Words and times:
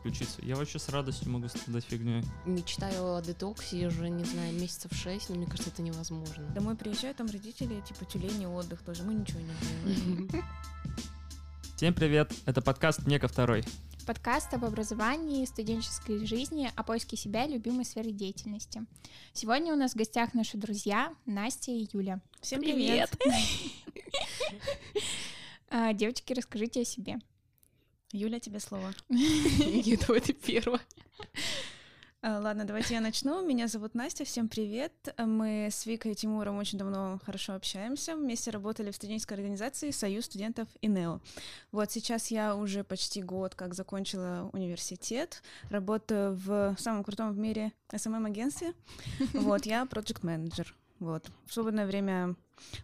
включиться. 0.00 0.40
Я 0.42 0.56
вообще 0.56 0.78
с 0.78 0.88
радостью 0.88 1.30
могу 1.30 1.48
страдать 1.48 1.84
фигней. 1.84 2.24
Мечтаю 2.46 3.14
о 3.14 3.22
детоксе 3.22 3.86
уже, 3.86 4.08
не 4.08 4.24
знаю, 4.24 4.54
месяцев 4.54 4.92
шесть, 4.92 5.28
но 5.28 5.36
мне 5.36 5.46
кажется, 5.46 5.70
это 5.70 5.82
невозможно. 5.82 6.44
Домой 6.54 6.74
приезжают, 6.74 7.18
там 7.18 7.26
родители, 7.28 7.80
типа 7.80 8.04
тюлени, 8.06 8.46
отдых 8.46 8.82
тоже. 8.82 9.02
Мы 9.02 9.14
ничего 9.14 9.40
не 9.40 9.94
делаем. 9.94 10.30
Всем 11.76 11.94
привет, 11.94 12.32
это 12.46 12.60
подкаст 12.60 13.06
«Нека 13.06 13.28
второй». 13.28 13.64
Подкаст 14.06 14.52
об 14.54 14.64
образовании, 14.64 15.44
студенческой 15.44 16.26
жизни, 16.26 16.70
о 16.74 16.82
поиске 16.82 17.16
себя 17.16 17.44
и 17.44 17.52
любимой 17.52 17.84
сфере 17.84 18.10
деятельности. 18.10 18.84
Сегодня 19.34 19.72
у 19.72 19.76
нас 19.76 19.92
в 19.92 19.96
гостях 19.96 20.34
наши 20.34 20.56
друзья 20.56 21.14
Настя 21.26 21.70
и 21.70 21.86
Юля. 21.92 22.20
Всем 22.40 22.60
привет! 22.60 23.10
А, 25.72 25.92
Девочки, 25.92 26.32
расскажите 26.32 26.80
о 26.80 26.84
себе. 26.84 27.20
Юля, 28.12 28.40
тебе 28.40 28.58
слово. 28.58 28.92
Не, 29.08 29.96
давай 29.96 30.20
ты 30.20 30.32
первая. 30.32 30.80
А, 32.22 32.40
Ладно, 32.40 32.64
давайте 32.64 32.94
я 32.94 33.00
начну. 33.00 33.46
Меня 33.46 33.68
зовут 33.68 33.94
Настя, 33.94 34.24
всем 34.24 34.48
привет. 34.48 34.92
Мы 35.16 35.68
с 35.70 35.86
Викой 35.86 36.12
и 36.12 36.14
Тимуром 36.14 36.58
очень 36.58 36.76
давно 36.76 37.20
хорошо 37.24 37.54
общаемся. 37.54 38.16
Вместе 38.16 38.50
работали 38.50 38.90
в 38.90 38.96
студенческой 38.96 39.34
организации 39.34 39.90
«Союз 39.90 40.26
студентов 40.26 40.68
ИНЕО». 40.82 41.20
Вот 41.70 41.92
сейчас 41.92 42.32
я 42.32 42.56
уже 42.56 42.82
почти 42.82 43.22
год 43.22 43.54
как 43.54 43.74
закончила 43.74 44.50
университет, 44.52 45.42
работаю 45.70 46.34
в 46.34 46.76
самом 46.78 47.04
крутом 47.04 47.32
в 47.32 47.38
мире 47.38 47.72
SMM-агентстве. 47.92 48.74
Вот, 49.32 49.64
я 49.66 49.86
проект-менеджер. 49.86 50.74
Вот. 51.00 51.30
В 51.46 51.54
свободное 51.54 51.86
время 51.86 52.36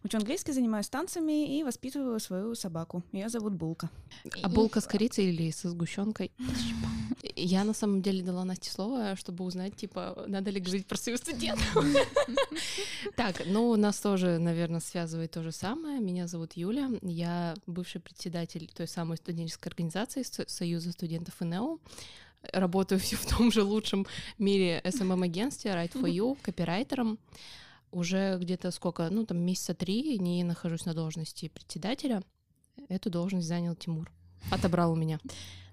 учу 0.03 0.17
английский, 0.17 0.53
занимаюсь 0.53 0.89
танцами 0.89 1.59
и 1.59 1.63
воспитываю 1.63 2.19
свою 2.19 2.55
собаку. 2.55 3.03
Ее 3.13 3.29
зовут 3.29 3.53
Булка. 3.53 3.91
А 4.43 4.49
булка 4.49 4.81
с 4.81 4.87
корицей 4.87 5.27
или 5.27 5.51
со 5.51 5.69
сгущенкой? 5.69 6.33
Я 7.37 7.65
на 7.65 7.75
самом 7.75 8.01
деле 8.01 8.23
дала 8.23 8.45
Насте 8.45 8.71
слово, 8.71 9.17
чтобы 9.17 9.45
узнать, 9.45 9.77
типа, 9.77 10.25
надо 10.27 10.51
ли 10.51 10.61
говорить 10.61 10.87
про 10.87 10.97
союз 10.97 11.21
студентов. 11.21 11.77
Так, 13.17 13.43
ну, 13.47 13.77
нас 13.77 14.01
тоже, 14.01 14.39
наверное, 14.39 14.81
связывает 14.81 15.31
то 15.31 15.43
же 15.43 15.53
самое. 15.53 16.01
Меня 16.01 16.27
зовут 16.27 16.55
Юля. 16.55 16.91
Я 17.03 17.55
бывший 17.67 18.01
председатель 18.01 18.71
той 18.75 18.89
самой 18.89 19.17
студенческой 19.17 19.69
организации 19.69 20.23
Со- 20.23 20.49
Союза 20.49 20.93
студентов 20.93 21.35
ИНЕО. 21.41 21.79
Работаю 22.53 22.99
все 23.01 23.17
в 23.17 23.27
том 23.27 23.51
же 23.53 23.63
лучшем 23.63 24.07
мире 24.39 24.81
SMM-агентстве 24.85 25.73
Right 25.73 25.93
for 25.93 26.11
You, 26.11 26.37
копирайтером. 26.43 27.19
Уже 27.91 28.39
где-то 28.39 28.71
сколько, 28.71 29.09
ну, 29.11 29.25
там, 29.25 29.39
месяца 29.39 29.75
три 29.75 30.19
не 30.19 30.45
нахожусь 30.45 30.85
на 30.85 30.95
должности 30.95 31.49
председателя. 31.49 32.23
Эту 32.89 33.11
должность 33.11 33.47
занял 33.47 33.75
Тимур. 33.75 34.11
Отобрал 34.51 34.93
у 34.93 34.97
меня. 34.97 35.19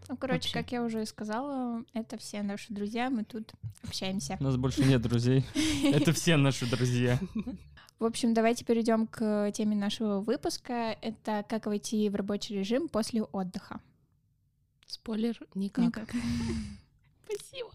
Ну, 0.10 0.18
короче, 0.18 0.50
Вообще. 0.50 0.54
как 0.54 0.72
я 0.72 0.84
уже 0.84 1.04
и 1.04 1.06
сказала, 1.06 1.84
это 1.94 2.18
все 2.18 2.42
наши 2.42 2.74
друзья, 2.74 3.10
мы 3.10 3.24
тут 3.24 3.54
общаемся. 3.84 4.38
У 4.40 4.44
нас 4.44 4.58
больше 4.58 4.84
нет 4.84 5.02
друзей. 5.02 5.46
Это 5.84 6.12
все 6.12 6.36
наши 6.36 6.70
друзья. 6.70 7.20
В 8.00 8.06
общем, 8.06 8.34
давайте 8.34 8.66
перейдем 8.66 9.08
к 9.08 9.52
теме 9.54 9.76
нашего 9.78 10.20
выпуска. 10.20 10.98
Это 11.02 11.46
как 11.48 11.68
войти 11.68 12.10
в 12.10 12.16
рабочий 12.16 12.56
режим 12.56 12.90
после 12.90 13.24
отдыха. 13.24 13.80
Спойлер 14.88 15.40
никак. 15.56 15.86
Никак. 15.86 16.10
Спасибо. 17.26 17.72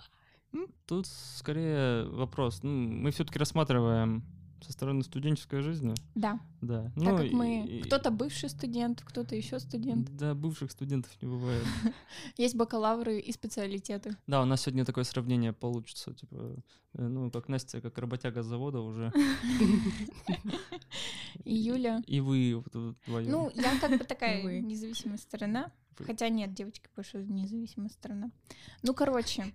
Тут 0.87 1.07
скорее 1.07 2.05
вопрос. 2.11 2.63
Ну, 2.63 2.71
мы 2.71 3.11
все-таки 3.11 3.39
рассматриваем 3.39 4.25
со 4.61 4.73
стороны 4.73 5.05
студенческой 5.05 5.63
жизни. 5.63 5.95
Да, 6.17 6.41
Да. 6.63 6.83
так 6.85 6.93
Ну, 6.97 7.17
как 7.17 7.31
мы... 7.31 7.65
и- 7.65 7.83
Кто-то 7.83 8.11
бывший 8.11 8.49
студент, 8.49 9.03
кто-то 9.05 9.37
еще 9.37 9.61
студент. 9.61 10.11
Да, 10.17 10.35
бывших 10.35 10.73
студентов 10.73 11.13
не 11.23 11.29
бывает. 11.29 11.65
Есть 12.37 12.57
бакалавры 12.57 13.21
и 13.21 13.33
специалитеты. 13.33 14.17
Да, 14.27 14.43
у 14.43 14.47
нас 14.47 14.63
сегодня 14.63 14.85
такое 14.85 15.05
сравнение 15.05 15.53
получится. 15.53 16.13
Типа, 16.13 16.57
э, 16.95 17.07
ну, 17.07 17.31
как 17.31 17.49
Настя, 17.49 17.81
как 17.81 17.97
работяга 17.99 18.43
с 18.43 18.47
завода 18.47 18.81
уже. 18.81 19.13
И 21.45 21.55
Юля. 21.55 22.03
И 22.07 22.21
вы 22.21 22.63
вдвоем. 22.73 23.31
Ну, 23.31 23.51
я 23.55 23.79
как 23.79 23.97
бы 23.97 24.05
такая 24.05 24.61
независимая 24.61 25.19
сторона. 25.19 25.73
Хотя 26.05 26.29
нет, 26.29 26.55
девочки 26.55 26.89
больше 26.95 27.19
независимая 27.25 27.89
сторона. 27.91 28.31
Ну, 28.83 28.95
короче. 28.95 29.53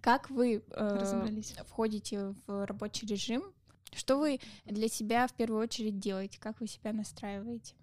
Как 0.00 0.30
вы 0.30 0.64
э, 0.68 1.42
входите 1.66 2.34
в 2.46 2.66
рабочий 2.66 3.06
режим? 3.06 3.44
Что 3.94 4.18
вы 4.18 4.40
для 4.64 4.88
себя 4.88 5.26
в 5.26 5.34
первую 5.34 5.62
очередь 5.62 5.98
делаете? 6.00 6.40
Как 6.40 6.60
вы 6.60 6.66
себя 6.66 6.92
настраиваете? 6.92 7.74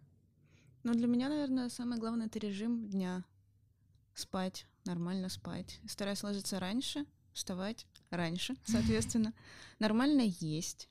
Ну, 0.84 0.94
для 0.94 1.08
меня, 1.08 1.30
наверное, 1.30 1.70
самое 1.70 2.00
главное— 2.00 2.26
это 2.28 2.40
режим 2.40 2.90
дня. 2.90 3.24
Спать, 4.14 4.66
нормально 4.86 5.30
спать. 5.30 5.80
Стараюсь 5.88 6.24
ложиться 6.24 6.60
раньше, 6.60 7.06
вставать 7.34 7.86
раньше, 8.10 8.56
соответственно. 8.66 9.34
Нормально 9.80 10.24
есть. 10.40 10.90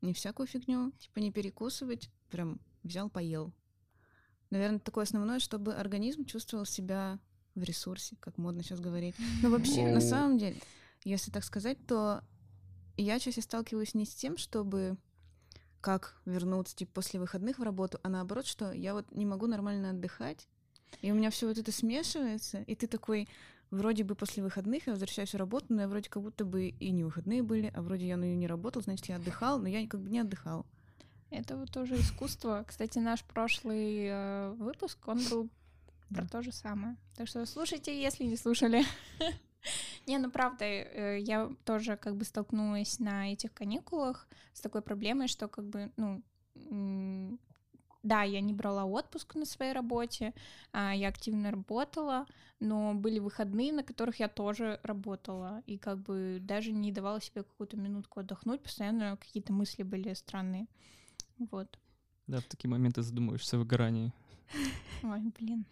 Не 0.00 0.14
всякую 0.14 0.46
фигню, 0.46 0.92
типа 0.92 1.18
не 1.20 1.30
перекусывать, 1.30 2.10
прям 2.30 2.60
взял, 2.82 3.10
поел. 3.10 3.52
Наверное, 4.50 4.78
такое 4.78 5.04
основное, 5.04 5.38
чтобы 5.38 5.74
организм 5.74 6.24
чувствовал 6.24 6.64
себя 6.64 7.18
в 7.56 7.62
ресурсе, 7.62 8.16
как 8.20 8.38
модно 8.38 8.62
сейчас 8.62 8.80
говорить. 8.80 9.16
Но 9.42 9.50
вообще, 9.50 9.86
на 9.88 9.96
Оу. 9.96 10.00
самом 10.00 10.38
деле, 10.38 10.56
если 11.04 11.30
так 11.30 11.42
сказать, 11.42 11.78
то 11.86 12.22
я 12.96 13.18
чаще 13.18 13.40
сталкиваюсь 13.40 13.94
не 13.94 14.04
с 14.04 14.14
тем, 14.14 14.36
чтобы 14.36 14.96
как 15.80 16.20
вернуться 16.24 16.76
типа 16.76 16.92
после 16.94 17.20
выходных 17.20 17.58
в 17.58 17.62
работу, 17.62 17.98
а 18.02 18.08
наоборот, 18.08 18.46
что 18.46 18.72
я 18.72 18.94
вот 18.94 19.10
не 19.12 19.24
могу 19.24 19.46
нормально 19.46 19.90
отдыхать, 19.90 20.48
и 21.00 21.12
у 21.12 21.14
меня 21.14 21.30
все 21.30 21.46
вот 21.46 21.58
это 21.58 21.72
смешивается, 21.72 22.58
и 22.62 22.74
ты 22.74 22.86
такой 22.86 23.28
вроде 23.70 24.04
бы 24.04 24.14
после 24.14 24.42
выходных 24.42 24.86
я 24.86 24.92
возвращаюсь 24.92 25.32
в 25.32 25.36
работу, 25.36 25.66
но 25.68 25.82
я 25.82 25.88
вроде 25.88 26.08
как 26.08 26.22
будто 26.22 26.44
бы 26.44 26.68
и 26.68 26.90
не 26.90 27.04
выходные 27.04 27.42
были, 27.42 27.72
а 27.74 27.82
вроде 27.82 28.06
я 28.06 28.16
на 28.16 28.24
нее 28.24 28.36
не 28.36 28.46
работал, 28.46 28.82
значит, 28.82 29.06
я 29.06 29.16
отдыхал, 29.16 29.58
но 29.58 29.68
я 29.68 29.86
как 29.86 30.00
бы 30.00 30.10
не 30.10 30.20
отдыхал. 30.20 30.66
Это 31.30 31.56
вот 31.56 31.72
тоже 31.72 31.96
искусство. 31.96 32.64
Кстати, 32.66 32.98
наш 32.98 33.24
прошлый 33.24 34.06
э, 34.06 34.54
выпуск, 34.58 34.98
он 35.06 35.20
был 35.28 35.50
про 36.08 36.22
Да. 36.22 36.28
то 36.28 36.42
же 36.42 36.52
самое. 36.52 36.96
Так 37.16 37.28
что 37.28 37.44
слушайте, 37.46 38.00
если 38.00 38.24
не 38.24 38.36
слушали. 38.36 38.84
Не, 40.06 40.18
ну 40.18 40.30
правда, 40.30 40.64
э, 40.64 41.18
я 41.20 41.50
тоже 41.64 41.96
как 41.96 42.16
бы 42.16 42.24
столкнулась 42.24 43.00
на 43.00 43.32
этих 43.32 43.52
каникулах 43.52 44.28
с 44.52 44.60
такой 44.60 44.80
проблемой, 44.80 45.26
что 45.28 45.48
как 45.48 45.64
бы, 45.68 45.90
ну, 45.96 46.22
да, 48.02 48.22
я 48.22 48.40
не 48.40 48.52
брала 48.52 48.84
отпуск 48.84 49.34
на 49.34 49.44
своей 49.44 49.72
работе, 49.72 50.32
а, 50.72 50.94
я 50.94 51.08
активно 51.08 51.50
работала, 51.50 52.26
но 52.60 52.94
были 52.94 53.18
выходные, 53.18 53.72
на 53.72 53.82
которых 53.82 54.20
я 54.20 54.28
тоже 54.28 54.78
работала, 54.84 55.62
и 55.66 55.76
как 55.76 55.98
бы 55.98 56.38
даже 56.40 56.70
не 56.70 56.92
давала 56.92 57.20
себе 57.20 57.42
какую-то 57.42 57.76
минутку 57.76 58.20
отдохнуть, 58.20 58.62
постоянно 58.62 59.16
какие-то 59.16 59.52
мысли 59.52 59.82
были 59.82 60.14
странные. 60.14 60.68
Вот. 61.38 61.78
Да, 62.28 62.38
в 62.40 62.44
такие 62.44 62.70
моменты 62.70 63.02
задумываешься 63.02 63.56
о 63.56 63.58
выгорании. 63.60 64.12
Ой, 65.02 65.20
блин. 65.38 65.64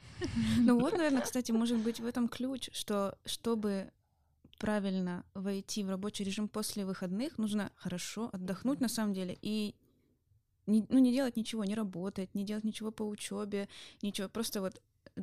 Ну 0.59 0.79
вот, 0.79 0.93
наверное, 0.93 1.23
кстати, 1.23 1.53
может 1.53 1.79
быть 1.79 2.01
в 2.01 2.07
этом 2.07 2.29
ключ, 2.29 2.71
что 2.73 3.19
чтобы 3.25 3.91
правильно 4.59 5.25
войти 5.35 5.85
в 5.85 5.91
рабочий 5.91 6.25
режим 6.25 6.49
после 6.49 6.85
выходных, 6.85 7.39
нужно 7.39 7.71
хорошо 7.77 8.31
отдохнуть 8.33 8.81
на 8.81 8.89
самом 8.89 9.13
деле 9.13 9.37
и 9.43 9.75
не, 10.67 10.87
ну, 10.89 10.99
не 10.99 11.13
делать 11.13 11.37
ничего, 11.37 11.65
не 11.65 11.75
работать, 11.75 12.35
не 12.35 12.45
делать 12.45 12.65
ничего 12.65 12.91
по 12.91 13.03
учебе, 13.03 13.69
ничего, 14.01 14.29
просто 14.29 14.61
вот 14.61 14.81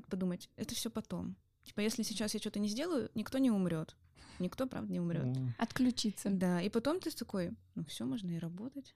подумать, 0.10 0.50
это 0.58 0.76
все 0.76 0.90
потом. 0.90 1.36
Типа, 1.64 1.80
если 1.82 2.04
сейчас 2.04 2.34
я 2.34 2.40
что-то 2.40 2.60
не 2.60 2.70
сделаю, 2.70 3.10
никто 3.16 3.38
не 3.38 3.52
умрет. 3.52 3.96
Никто, 4.40 4.68
правда, 4.68 4.92
не 4.92 5.00
умрет. 5.00 5.38
Отключиться. 5.58 6.30
Да, 6.30 6.62
и 6.62 6.70
потом 6.70 7.00
ты 7.00 7.12
такой, 7.12 7.52
ну 7.76 7.84
все, 7.86 8.06
можно 8.06 8.32
и 8.32 8.40
работать. 8.40 8.96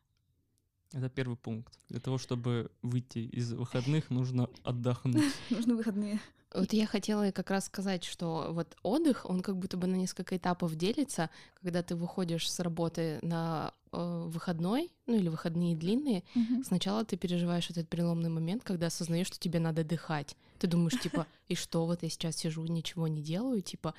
Это 0.93 1.09
первый 1.09 1.35
пункт. 1.35 1.73
Для 1.89 1.99
того, 1.99 2.17
чтобы 2.17 2.71
выйти 2.81 3.19
из 3.19 3.51
выходных, 3.53 4.09
нужно 4.09 4.49
отдохнуть. 4.63 5.23
Нужны 5.49 5.75
выходные. 5.75 6.19
Вот 6.53 6.71
я 6.71 6.85
хотела 6.87 7.31
как 7.31 7.49
раз 7.49 7.65
сказать, 7.65 8.05
что 8.05 8.47
вот 8.51 8.77
отдых, 8.81 9.25
он 9.29 9.41
как 9.41 9.57
будто 9.57 9.75
бы 9.75 9.87
на 9.87 9.95
несколько 9.95 10.37
этапов 10.37 10.75
делится, 10.75 11.29
когда 11.61 11.83
ты 11.83 11.95
выходишь 11.97 12.49
с 12.49 12.59
работы 12.61 13.19
на 13.21 13.73
э, 13.91 14.23
выходной, 14.27 14.89
ну 15.05 15.15
или 15.15 15.27
выходные 15.27 15.75
длинные, 15.75 16.23
Мгм. 16.33 16.63
сначала 16.63 17.03
ты 17.03 17.17
переживаешь 17.17 17.69
этот 17.69 17.89
переломный 17.89 18.29
момент, 18.29 18.63
когда 18.63 18.87
осознаешь, 18.87 19.27
что 19.27 19.37
тебе 19.37 19.59
надо 19.59 19.81
отдыхать. 19.81 20.37
Ты 20.57 20.67
думаешь, 20.67 20.97
типа, 20.97 21.27
и 21.49 21.55
что, 21.55 21.85
вот 21.85 22.03
я 22.03 22.09
сейчас 22.09 22.37
сижу, 22.37 22.63
ничего 22.63 23.09
не 23.09 23.21
делаю, 23.21 23.61
типа, 23.61 23.93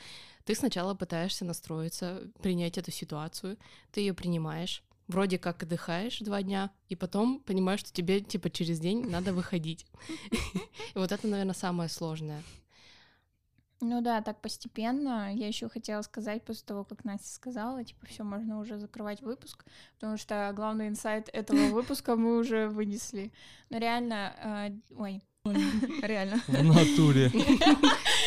ты 0.47 0.55
сначала 0.55 0.94
пытаешься 0.94 1.44
настроиться, 1.44 2.23
принять 2.41 2.79
эту 2.79 2.91
ситуацию, 2.91 3.59
ты 3.93 4.00
ее 4.00 4.15
принимаешь, 4.15 4.82
вроде 5.08 5.38
как 5.38 5.62
отдыхаешь 5.62 6.20
два 6.20 6.43
дня, 6.43 6.70
и 6.88 6.97
потом 6.97 7.41
понимаешь, 7.41 7.81
что 7.81 7.93
тебе, 7.93 8.20
типа, 8.20 8.50
через 8.50 8.79
день 8.79 9.08
надо 9.08 9.32
выходить. 9.32 9.87
И 10.94 10.99
вот 10.99 11.12
это, 11.12 11.26
наверное, 11.26 11.55
самое 11.55 11.88
сложное. 11.88 12.43
Ну 13.81 14.00
да, 14.00 14.23
так 14.23 14.41
постепенно. 14.41 15.35
Я 15.35 15.49
еще 15.49 15.69
хотела 15.69 16.00
сказать 16.03 16.44
после 16.44 16.64
того, 16.64 16.85
как 16.85 17.05
Настя 17.05 17.29
сказала, 17.29 17.85
типа, 17.85 18.06
все, 18.06 18.25
можно 18.25 18.58
уже 18.58 18.79
закрывать 18.79 19.20
выпуск, 19.20 19.64
потому 19.94 20.17
что 20.17 20.50
главный 20.56 20.88
инсайт 20.88 21.29
этого 21.32 21.67
выпуска 21.69 22.17
мы 22.17 22.38
уже 22.38 22.69
вынесли. 22.69 23.32
Но 23.69 23.79
реально, 23.79 24.35
э, 24.43 24.94
ой, 24.97 25.23
Реально. 26.03 26.43
В 26.47 26.62
натуре. 26.64 27.31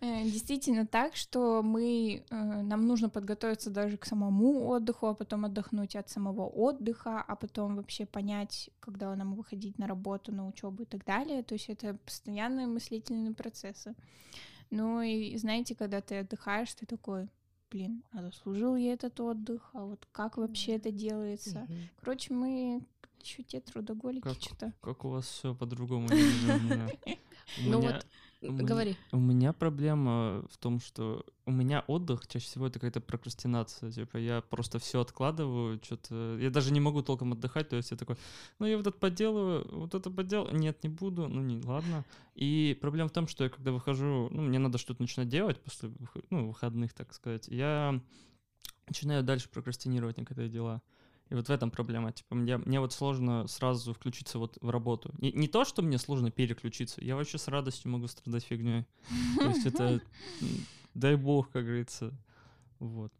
э, 0.00 0.24
действительно 0.24 0.86
так, 0.86 1.16
что 1.16 1.62
мы, 1.62 2.24
э, 2.28 2.62
нам 2.62 2.86
нужно 2.86 3.08
подготовиться 3.08 3.70
даже 3.70 3.96
к 3.96 4.04
самому 4.06 4.68
отдыху, 4.68 5.06
а 5.06 5.14
потом 5.14 5.44
отдохнуть 5.44 5.96
от 5.96 6.08
самого 6.08 6.46
отдыха, 6.46 7.20
а 7.22 7.36
потом 7.36 7.76
вообще 7.76 8.06
понять, 8.06 8.70
когда 8.80 9.14
нам 9.16 9.34
выходить 9.34 9.78
на 9.78 9.86
работу, 9.86 10.32
на 10.32 10.46
учебу 10.46 10.82
и 10.82 10.86
так 10.86 11.04
далее. 11.04 11.42
То 11.42 11.54
есть 11.54 11.68
это 11.68 11.94
постоянные 12.04 12.66
мыслительные 12.66 13.32
процессы. 13.34 13.94
Ну 14.70 15.02
и 15.02 15.36
знаете, 15.36 15.74
когда 15.74 16.00
ты 16.00 16.18
отдыхаешь, 16.20 16.72
ты 16.74 16.86
такой, 16.86 17.28
блин, 17.70 18.02
а 18.12 18.22
заслужил 18.22 18.76
я 18.76 18.92
этот 18.94 19.20
отдых, 19.20 19.70
а 19.72 19.84
вот 19.84 20.06
как 20.12 20.36
вообще 20.36 20.72
это 20.76 20.90
делается? 20.90 21.60
Мгм. 21.68 21.88
Короче, 22.00 22.34
мы 22.34 22.82
еще 23.20 23.42
те 23.42 23.60
трудоголики 23.60 24.22
Как, 24.22 24.34
что-то. 24.34 24.72
как 24.80 25.04
у 25.04 25.08
вас 25.08 25.26
все 25.26 25.54
по-другому? 25.54 26.08
у 27.58 27.62
меня- 27.62 28.00
у 28.48 28.52
меня- 28.52 28.52
вот, 28.52 28.60
у 28.60 28.64
меня- 28.64 28.68
говори. 28.68 28.96
У 29.12 29.18
меня 29.18 29.52
проблема 29.52 30.44
в 30.50 30.58
том, 30.58 30.80
что 30.80 31.24
у 31.46 31.52
меня 31.52 31.84
отдых 31.86 32.26
чаще 32.26 32.46
всего 32.46 32.66
это 32.66 32.74
какая-то 32.74 33.00
прокрастинация. 33.00 33.90
Типа 33.90 34.16
я 34.16 34.40
просто 34.42 34.78
все 34.78 35.00
откладываю, 35.00 35.80
что-то. 35.82 36.38
Я 36.40 36.50
даже 36.50 36.72
не 36.72 36.80
могу 36.80 37.02
толком 37.02 37.32
отдыхать. 37.32 37.68
То 37.68 37.76
есть 37.76 37.90
я 37.90 37.96
такой, 37.96 38.16
ну 38.58 38.66
я 38.66 38.76
вот 38.76 38.86
это 38.86 38.96
поделаю, 38.98 39.66
вот 39.70 39.94
это 39.94 40.10
поделаю. 40.10 40.56
Нет, 40.56 40.82
не 40.82 40.88
буду. 40.88 41.28
Ну 41.28 41.40
не, 41.40 41.60
ладно. 41.64 42.04
И 42.34 42.76
проблема 42.80 43.08
в 43.08 43.12
том, 43.12 43.28
что 43.28 43.44
я 43.44 43.50
когда 43.50 43.72
выхожу, 43.72 44.28
ну 44.30 44.42
мне 44.42 44.58
надо 44.58 44.78
что-то 44.78 45.02
начинать 45.02 45.28
делать 45.28 45.60
после 45.60 45.90
ну, 46.30 46.48
выходных, 46.48 46.92
так 46.92 47.12
сказать. 47.12 47.48
Я 47.48 48.00
начинаю 48.86 49.22
дальше 49.22 49.48
прокрастинировать 49.48 50.18
некоторые 50.18 50.50
дела. 50.50 50.82
И 51.30 51.34
вот 51.34 51.48
в 51.48 51.50
этом 51.50 51.70
проблема. 51.70 52.12
Типа, 52.12 52.34
мне, 52.34 52.58
мне 52.58 52.80
вот 52.80 52.92
сложно 52.92 53.46
сразу 53.46 53.94
включиться 53.94 54.38
вот 54.38 54.58
в 54.60 54.70
работу. 54.70 55.14
Не, 55.18 55.32
не 55.32 55.48
то, 55.48 55.64
что 55.64 55.82
мне 55.82 55.98
сложно 55.98 56.30
переключиться, 56.30 57.02
я 57.02 57.16
вообще 57.16 57.38
с 57.38 57.48
радостью 57.48 57.90
могу 57.90 58.06
страдать 58.08 58.44
фигней. 58.44 58.84
То 59.38 59.48
есть 59.48 59.66
это, 59.66 60.00
дай 60.94 61.16
бог, 61.16 61.50
как 61.50 61.64
говорится. 61.64 62.12
Вот. 62.78 63.12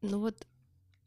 Ну 0.00 0.20
вот 0.20 0.46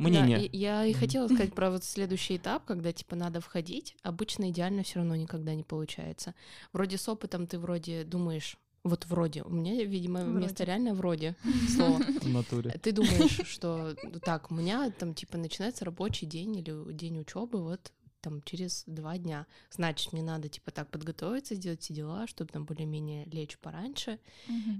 Мнение. 0.01 0.39
Да, 0.39 0.57
я 0.57 0.85
и 0.85 0.93
хотела 0.93 1.27
сказать 1.27 1.53
про 1.53 1.69
вот 1.69 1.83
следующий 1.83 2.37
этап, 2.37 2.65
когда 2.65 2.91
типа 2.91 3.15
надо 3.15 3.39
входить. 3.39 3.95
Обычно 4.01 4.49
идеально 4.49 4.83
все 4.83 4.99
равно 4.99 5.15
никогда 5.15 5.53
не 5.53 5.63
получается. 5.63 6.33
Вроде 6.73 6.97
с 6.97 7.07
опытом 7.07 7.45
ты 7.45 7.59
вроде 7.59 8.03
думаешь, 8.03 8.57
вот 8.83 9.05
вроде, 9.05 9.43
у 9.43 9.49
меня, 9.49 9.83
видимо, 9.83 10.23
Вроде. 10.23 10.63
реально 10.65 10.93
вроде 10.93 11.35
слово. 11.75 11.99
в 11.99 12.27
натуре. 12.27 12.71
Ты 12.81 12.91
думаешь, 12.91 13.47
что 13.47 13.95
так, 14.23 14.51
у 14.51 14.55
меня 14.55 14.89
там 14.91 15.13
типа 15.13 15.37
начинается 15.37 15.85
рабочий 15.85 16.25
день 16.25 16.55
или 16.57 16.93
день 16.93 17.19
учебы 17.19 17.61
вот 17.61 17.91
там 18.21 18.41
через 18.43 18.83
два 18.85 19.17
дня. 19.17 19.47
Значит, 19.71 20.13
мне 20.13 20.21
надо 20.23 20.47
типа 20.47 20.71
так 20.71 20.89
подготовиться, 20.89 21.55
сделать 21.55 21.81
все 21.81 21.93
дела, 21.93 22.27
чтобы 22.27 22.51
там 22.51 22.65
более-менее 22.65 23.25
лечь 23.25 23.57
пораньше. 23.57 24.19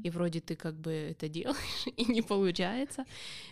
И 0.04 0.10
вроде 0.10 0.40
ты 0.42 0.56
как 0.56 0.80
бы 0.80 0.92
это 0.92 1.28
делаешь, 1.28 1.86
и 1.98 2.06
не 2.06 2.22
получается. 2.22 3.06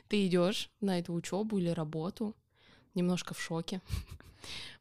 Ты 0.07 0.25
идешь 0.27 0.69
на 0.79 0.99
эту 0.99 1.13
учебу 1.13 1.57
или 1.57 1.69
работу, 1.69 2.35
немножко 2.95 3.33
в 3.33 3.41
шоке. 3.41 3.81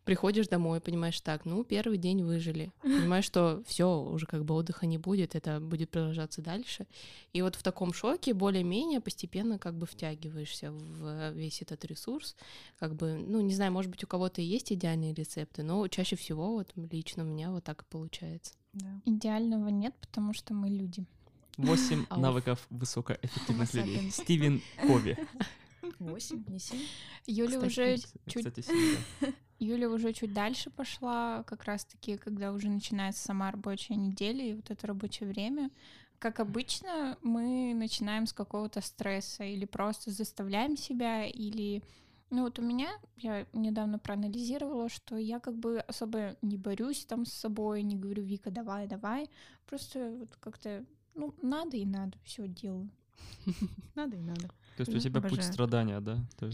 Приходишь 0.08 0.48
домой, 0.48 0.80
понимаешь, 0.80 1.20
так, 1.20 1.44
ну, 1.44 1.64
первый 1.64 1.98
день 1.98 2.22
выжили. 2.22 2.72
Понимаешь, 2.80 3.26
что 3.26 3.62
все, 3.66 4.00
уже 4.00 4.24
как 4.24 4.42
бы 4.46 4.54
отдыха 4.54 4.86
не 4.86 4.96
будет, 4.96 5.34
это 5.34 5.60
будет 5.60 5.90
продолжаться 5.90 6.40
дальше. 6.40 6.86
И 7.34 7.42
вот 7.42 7.56
в 7.56 7.62
таком 7.62 7.92
шоке 7.92 8.32
более-менее 8.32 9.02
постепенно 9.02 9.58
как 9.58 9.76
бы 9.76 9.84
втягиваешься 9.84 10.72
в 10.72 11.32
весь 11.32 11.60
этот 11.60 11.84
ресурс. 11.84 12.36
Как 12.78 12.94
бы, 12.94 13.18
ну, 13.18 13.42
не 13.42 13.52
знаю, 13.52 13.70
может 13.70 13.90
быть, 13.90 14.02
у 14.02 14.06
кого-то 14.06 14.40
и 14.40 14.46
есть 14.46 14.72
идеальные 14.72 15.12
рецепты, 15.12 15.62
но 15.62 15.86
чаще 15.88 16.16
всего 16.16 16.54
вот 16.54 16.72
лично 16.74 17.22
у 17.22 17.26
меня 17.26 17.50
вот 17.50 17.64
так 17.64 17.82
и 17.82 17.84
получается. 17.84 18.54
Да. 18.72 19.02
Идеального 19.04 19.68
нет, 19.68 19.94
потому 20.00 20.32
что 20.32 20.54
мы 20.54 20.70
люди. 20.70 21.04
Восемь 21.58 22.06
навыков 22.16 22.66
высокоэффективных 22.70 23.74
людей. 23.74 24.10
Стивен 24.10 24.62
Кови. 24.80 25.18
Восемь, 25.98 26.44
не 26.48 26.58
семь. 26.58 26.80
Юля 27.26 27.60
уже 27.60 27.98
чуть 28.26 28.46
Кстати, 28.46 28.64
да. 29.20 29.28
Юля 29.58 29.90
уже 29.90 30.12
чуть 30.12 30.32
дальше 30.32 30.70
пошла, 30.70 31.42
как 31.44 31.64
раз-таки, 31.64 32.16
когда 32.16 32.52
уже 32.52 32.68
начинается 32.68 33.24
сама 33.24 33.50
рабочая 33.50 33.96
неделя 33.96 34.44
и 34.44 34.54
вот 34.54 34.70
это 34.70 34.86
рабочее 34.86 35.28
время. 35.28 35.70
Как 36.18 36.40
обычно, 36.40 37.16
мы 37.22 37.74
начинаем 37.74 38.26
с 38.26 38.32
какого-то 38.32 38.80
стресса 38.80 39.44
или 39.44 39.64
просто 39.64 40.10
заставляем 40.10 40.76
себя, 40.76 41.26
или... 41.26 41.82
Ну 42.30 42.42
вот 42.42 42.58
у 42.58 42.62
меня, 42.62 42.90
я 43.16 43.46
недавно 43.52 43.98
проанализировала, 43.98 44.88
что 44.90 45.16
я 45.16 45.40
как 45.40 45.56
бы 45.56 45.80
особо 45.80 46.36
не 46.42 46.58
борюсь 46.58 47.06
там 47.06 47.24
с 47.24 47.32
собой, 47.32 47.82
не 47.82 47.96
говорю, 47.96 48.22
Вика, 48.22 48.50
давай, 48.50 48.86
давай. 48.86 49.30
Просто 49.66 50.10
вот 50.10 50.36
как-то, 50.36 50.84
ну, 51.14 51.34
надо 51.40 51.76
и 51.76 51.86
надо, 51.86 52.18
все 52.24 52.46
делаю. 52.46 52.90
Надо 53.94 54.16
и 54.16 54.20
надо. 54.20 54.50
То 54.84 54.90
есть 54.92 54.92
у 54.92 54.94
Ну, 54.96 55.00
тебя 55.00 55.20
путь 55.20 55.32
обожаю. 55.32 55.52
страдания, 55.52 56.00
да? 56.00 56.18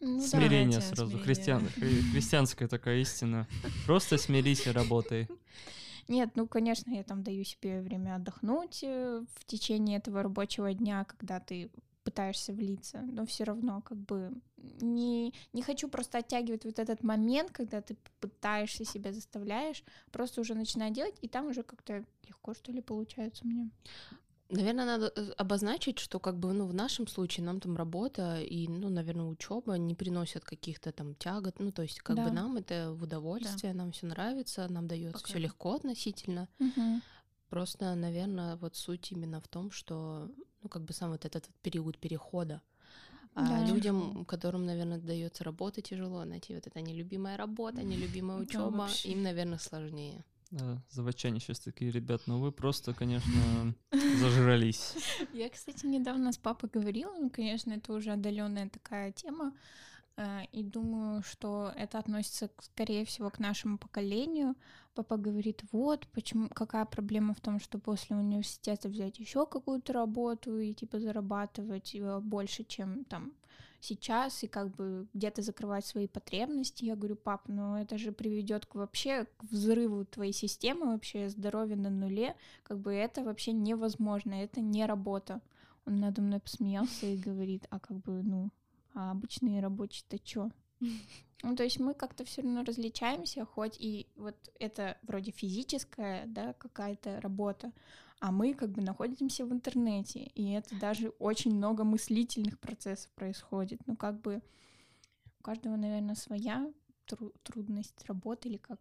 Ну, 0.00 0.20
смирение 0.20 0.80
сразу. 0.80 1.10
смирение. 1.10 1.24
Христиан, 1.24 1.62
хри- 1.76 2.10
христианская 2.12 2.68
такая 2.68 2.98
истина. 3.00 3.48
Просто 3.86 4.16
смирись 4.16 4.66
и 4.66 4.70
работай. 4.70 5.26
Нет, 6.08 6.30
ну, 6.36 6.46
конечно, 6.46 6.92
я 6.94 7.02
там 7.02 7.22
даю 7.22 7.44
себе 7.44 7.80
время 7.82 8.14
отдохнуть 8.16 8.80
э, 8.84 9.24
в 9.34 9.44
течение 9.44 9.98
этого 9.98 10.22
рабочего 10.22 10.72
дня, 10.72 11.04
когда 11.04 11.40
ты 11.40 11.70
пытаешься 12.04 12.52
влиться, 12.54 13.02
но 13.02 13.26
все 13.26 13.44
равно 13.44 13.82
как 13.82 13.98
бы 13.98 14.32
не, 14.80 15.34
не 15.52 15.62
хочу 15.62 15.88
просто 15.88 16.18
оттягивать 16.18 16.64
вот 16.64 16.78
этот 16.78 17.02
момент, 17.02 17.50
когда 17.50 17.82
ты 17.82 17.96
пытаешься 18.20 18.84
себя 18.86 19.12
заставляешь, 19.12 19.82
просто 20.10 20.40
уже 20.40 20.54
начинаю 20.54 20.94
делать, 20.94 21.16
и 21.20 21.28
там 21.28 21.46
уже 21.48 21.62
как-то 21.62 22.04
легко, 22.26 22.54
что 22.54 22.72
ли, 22.72 22.80
получается 22.80 23.46
меня. 23.46 23.68
Наверное, 24.50 24.86
надо 24.86 25.12
э, 25.14 25.30
обозначить, 25.36 25.98
что 25.98 26.18
как 26.18 26.38
бы, 26.38 26.52
ну, 26.54 26.66
в 26.66 26.72
нашем 26.72 27.06
случае 27.06 27.44
нам 27.44 27.60
там 27.60 27.76
работа 27.76 28.40
и, 28.40 28.66
ну, 28.66 28.88
наверное, 28.88 29.26
учеба 29.26 29.74
не 29.76 29.94
приносят 29.94 30.42
каких-то 30.44 30.90
там 30.90 31.14
тягот, 31.14 31.60
ну, 31.60 31.70
то 31.70 31.82
есть 31.82 32.00
как 32.00 32.16
бы 32.16 32.24
Да. 32.24 32.30
нам 32.32 32.56
это 32.56 32.92
в 32.94 33.02
удовольствие, 33.02 33.74
нам 33.74 33.92
все 33.92 34.06
нравится, 34.06 34.66
нам 34.68 34.86
дается 34.86 35.22
все 35.24 35.34
да. 35.34 35.40
легко 35.40 35.74
относительно. 35.74 36.48
Просто, 37.50 37.94
наверное, 37.94 38.56
вот 38.56 38.76
суть 38.76 39.12
именно 39.12 39.40
в 39.40 39.48
том, 39.48 39.70
что, 39.70 40.30
ну, 40.62 40.68
как 40.68 40.82
бы 40.82 40.92
сам 40.94 41.10
вот 41.10 41.24
этот 41.24 41.46
вот 41.46 41.56
период 41.62 41.98
перехода. 41.98 42.62
А 43.34 43.48
Да. 43.48 43.66
людям, 43.66 44.24
которым, 44.24 44.64
наверное, 44.66 44.98
дается 44.98 45.44
работа 45.44 45.80
тяжело, 45.82 46.24
найти 46.24 46.54
вот 46.54 46.66
эта 46.66 46.80
нелюбимая 46.80 47.36
работа, 47.36 47.82
нелюбимая 47.82 48.38
Да, 48.38 48.42
учеба, 48.44 48.70
вообще. 48.70 49.10
им, 49.12 49.22
наверное, 49.22 49.58
сложнее. 49.58 50.24
Да, 50.50 50.82
заводчане 50.88 51.40
сейчас 51.40 51.60
такие, 51.60 51.90
ребят, 51.90 52.22
ну 52.26 52.40
вы 52.40 52.52
просто, 52.52 52.94
конечно, 52.94 53.74
зажрались. 54.18 54.94
Я, 55.34 55.50
кстати, 55.50 55.84
недавно 55.84 56.32
с 56.32 56.38
папой 56.38 56.70
говорила, 56.72 57.12
ну, 57.12 57.28
конечно, 57.28 57.72
это 57.72 57.92
уже 57.92 58.12
отдаленная 58.12 58.70
такая 58.70 59.12
тема, 59.12 59.52
э, 60.16 60.44
и 60.52 60.62
думаю, 60.62 61.22
что 61.22 61.70
это 61.76 61.98
относится, 61.98 62.50
скорее 62.60 63.04
всего, 63.04 63.28
к 63.28 63.38
нашему 63.38 63.76
поколению. 63.76 64.54
Папа 64.94 65.18
говорит, 65.18 65.62
вот, 65.70 66.08
почему, 66.08 66.48
какая 66.48 66.86
проблема 66.86 67.34
в 67.34 67.40
том, 67.40 67.60
что 67.60 67.78
после 67.78 68.16
университета 68.16 68.88
взять 68.88 69.18
еще 69.18 69.44
какую-то 69.44 69.92
работу 69.92 70.58
и 70.58 70.72
типа 70.72 70.98
зарабатывать 70.98 71.94
э, 71.94 72.20
больше, 72.20 72.64
чем 72.64 73.04
там 73.04 73.34
сейчас, 73.80 74.42
и 74.42 74.46
как 74.48 74.74
бы 74.74 75.06
где-то 75.14 75.42
закрывать 75.42 75.86
свои 75.86 76.06
потребности. 76.06 76.84
Я 76.84 76.96
говорю, 76.96 77.16
пап, 77.16 77.48
ну 77.48 77.76
это 77.76 77.98
же 77.98 78.12
приведет 78.12 78.66
к 78.66 78.74
вообще 78.74 79.26
к 79.36 79.44
взрыву 79.44 80.04
твоей 80.04 80.32
системы, 80.32 80.86
вообще 80.92 81.28
здоровье 81.28 81.76
на 81.76 81.90
нуле, 81.90 82.36
как 82.62 82.78
бы 82.80 82.92
это 82.92 83.22
вообще 83.22 83.52
невозможно, 83.52 84.34
это 84.34 84.60
не 84.60 84.86
работа. 84.86 85.40
Он 85.86 86.00
надо 86.00 86.20
мной 86.20 86.40
посмеялся 86.40 87.06
и 87.06 87.16
говорит, 87.16 87.66
а 87.70 87.78
как 87.78 87.98
бы, 87.98 88.22
ну, 88.22 88.50
а 88.94 89.12
обычные 89.12 89.60
рабочие-то 89.60 90.18
чё? 90.18 90.50
Ну, 91.44 91.54
то 91.54 91.62
есть 91.62 91.78
мы 91.78 91.94
как-то 91.94 92.24
все 92.24 92.42
равно 92.42 92.64
различаемся, 92.64 93.44
хоть 93.44 93.76
и 93.78 94.08
вот 94.16 94.34
это 94.58 94.98
вроде 95.02 95.30
физическая, 95.30 96.26
да, 96.26 96.52
какая-то 96.54 97.20
работа, 97.20 97.70
а 98.20 98.32
мы 98.32 98.54
как 98.54 98.70
бы 98.70 98.82
находимся 98.82 99.46
в 99.46 99.52
интернете, 99.52 100.30
и 100.34 100.50
это 100.50 100.74
даже 100.78 101.10
очень 101.18 101.54
много 101.54 101.84
мыслительных 101.84 102.58
процессов 102.58 103.10
происходит. 103.12 103.80
Ну, 103.86 103.96
как 103.96 104.20
бы 104.20 104.42
у 105.38 105.42
каждого, 105.42 105.76
наверное, 105.76 106.14
своя 106.14 106.72
тру- 107.06 107.32
трудность 107.42 108.04
работы 108.06 108.48
или 108.48 108.56
как. 108.56 108.80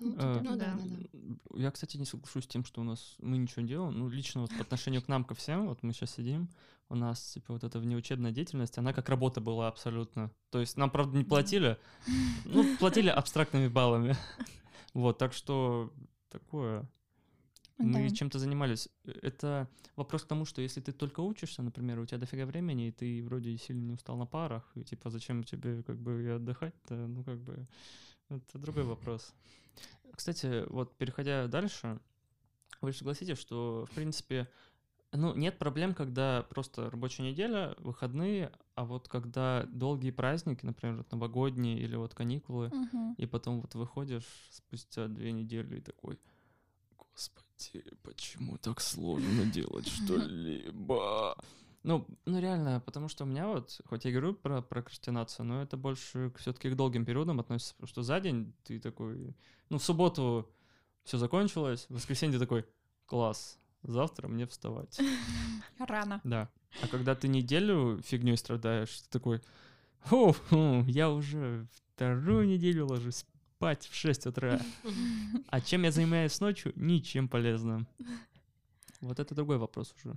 Ну, 0.00 0.16
Э, 0.18 0.40
ну 0.42 0.56
да, 0.56 0.74
да. 0.74 0.76
да, 0.76 0.96
да. 1.12 1.36
Я, 1.54 1.70
кстати, 1.70 1.96
не 1.96 2.04
соглашусь 2.04 2.44
с 2.44 2.48
тем, 2.48 2.64
что 2.64 2.80
у 2.80 2.84
нас 2.84 3.14
мы 3.20 3.38
ничего 3.38 3.62
не 3.62 3.68
делаем. 3.68 3.96
Ну, 3.96 4.08
лично 4.08 4.40
вот 4.40 4.50
по 4.50 4.62
отношению 4.62 5.02
к 5.02 5.08
нам, 5.08 5.24
ко 5.24 5.34
всем, 5.34 5.68
вот 5.68 5.82
мы 5.84 5.92
сейчас 5.92 6.10
сидим, 6.10 6.48
у 6.88 6.96
нас, 6.96 7.32
типа, 7.32 7.52
вот 7.52 7.62
эта 7.64 7.78
внеучебная 7.78 8.32
деятельность, 8.32 8.76
она 8.76 8.92
как 8.92 9.08
работа 9.08 9.40
была 9.40 9.68
абсолютно. 9.68 10.32
То 10.50 10.58
есть 10.60 10.76
нам, 10.76 10.90
правда, 10.90 11.16
не 11.16 11.24
платили, 11.24 11.78
ну, 12.44 12.76
платили 12.78 13.08
абстрактными 13.20 13.68
баллами. 13.68 14.16
Вот, 14.94 15.16
так 15.18 15.32
что 15.32 15.92
такое. 16.28 16.88
Мы 17.78 18.08
Да. 18.08 18.14
чем-то 18.14 18.38
занимались. 18.38 18.88
Это 19.04 19.68
вопрос 19.96 20.24
к 20.24 20.28
тому, 20.28 20.44
что 20.44 20.62
если 20.62 20.80
ты 20.80 20.92
только 20.92 21.20
учишься, 21.20 21.62
например, 21.62 21.98
у 21.98 22.06
тебя 22.06 22.18
дофига 22.18 22.46
времени, 22.46 22.88
и 22.88 22.92
ты 22.92 23.22
вроде 23.24 23.56
сильно 23.58 23.84
не 23.84 23.92
устал 23.92 24.16
на 24.16 24.26
парах, 24.26 24.70
и 24.76 24.84
типа 24.84 25.10
зачем 25.10 25.42
тебе 25.42 25.82
как 25.82 25.98
бы 25.98 26.22
и 26.22 26.28
отдыхать-то, 26.28 26.94
ну 26.94 27.24
как 27.24 27.40
бы 27.40 27.66
это 28.28 28.58
другой 28.58 28.84
вопрос. 28.84 29.34
Кстати, 30.12 30.64
вот 30.70 30.96
переходя 30.96 31.48
дальше, 31.48 31.98
вы 32.80 32.92
же 32.92 32.98
согласитесь, 32.98 33.38
что, 33.38 33.86
в 33.90 33.94
принципе, 33.94 34.48
ну, 35.12 35.34
нет 35.34 35.58
проблем, 35.58 35.94
когда 35.94 36.42
просто 36.50 36.90
рабочая 36.90 37.22
неделя, 37.22 37.74
выходные, 37.78 38.52
а 38.74 38.84
вот 38.84 39.08
когда 39.08 39.64
долгие 39.66 40.10
праздники, 40.10 40.64
например, 40.64 40.96
вот 40.98 41.10
новогодние 41.12 41.78
или 41.78 41.96
вот 41.96 42.14
каникулы, 42.14 42.70
Мгм. 42.72 43.14
и 43.16 43.26
потом 43.26 43.60
вот 43.60 43.74
выходишь 43.74 44.48
спустя 44.50 45.08
две 45.08 45.32
недели 45.32 45.78
и 45.78 45.80
такой, 45.80 46.18
господи, 47.14 47.84
почему 48.02 48.58
так 48.58 48.80
сложно 48.80 49.46
делать 49.46 49.88
что-либо? 49.88 51.36
Ну, 51.82 52.06
ну 52.24 52.40
реально, 52.40 52.80
потому 52.80 53.08
что 53.08 53.24
у 53.24 53.26
меня 53.26 53.46
вот, 53.46 53.80
хоть 53.84 54.04
я 54.04 54.10
говорю 54.10 54.34
про 54.34 54.62
прокрастинацию, 54.62 55.44
но 55.44 55.62
это 55.62 55.76
больше 55.76 56.32
все-таки 56.38 56.70
к 56.70 56.76
долгим 56.76 57.04
периодам 57.04 57.40
относится, 57.40 57.74
потому 57.74 57.88
что 57.88 58.02
за 58.02 58.20
день 58.20 58.54
ты 58.64 58.80
такой, 58.80 59.36
ну, 59.68 59.78
в 59.78 59.84
субботу 59.84 60.50
все 61.02 61.18
закончилось, 61.18 61.86
в 61.88 61.94
воскресенье 61.94 62.38
ты 62.38 62.44
такой, 62.44 62.64
класс, 63.04 63.58
завтра 63.82 64.28
мне 64.28 64.46
вставать. 64.46 64.98
Рано. 65.78 66.20
Да. 66.24 66.48
А 66.82 66.88
когда 66.88 67.14
ты 67.14 67.28
неделю 67.28 68.00
фигней 68.02 68.38
страдаешь, 68.38 69.02
ты 69.02 69.10
такой, 69.10 69.42
о, 70.10 70.34
я 70.86 71.10
уже 71.10 71.68
вторую 71.94 72.48
неделю 72.48 72.86
ложусь 72.86 73.26
спать 73.56 73.86
в 73.86 73.94
6 73.94 74.26
утра. 74.26 74.60
А 75.48 75.60
чем 75.60 75.84
я 75.84 75.90
занимаюсь 75.92 76.40
ночью? 76.40 76.72
Ничем 76.76 77.28
полезным. 77.28 77.86
Вот 79.00 79.20
это 79.20 79.34
другой 79.34 79.58
вопрос 79.58 79.94
уже. 79.96 80.14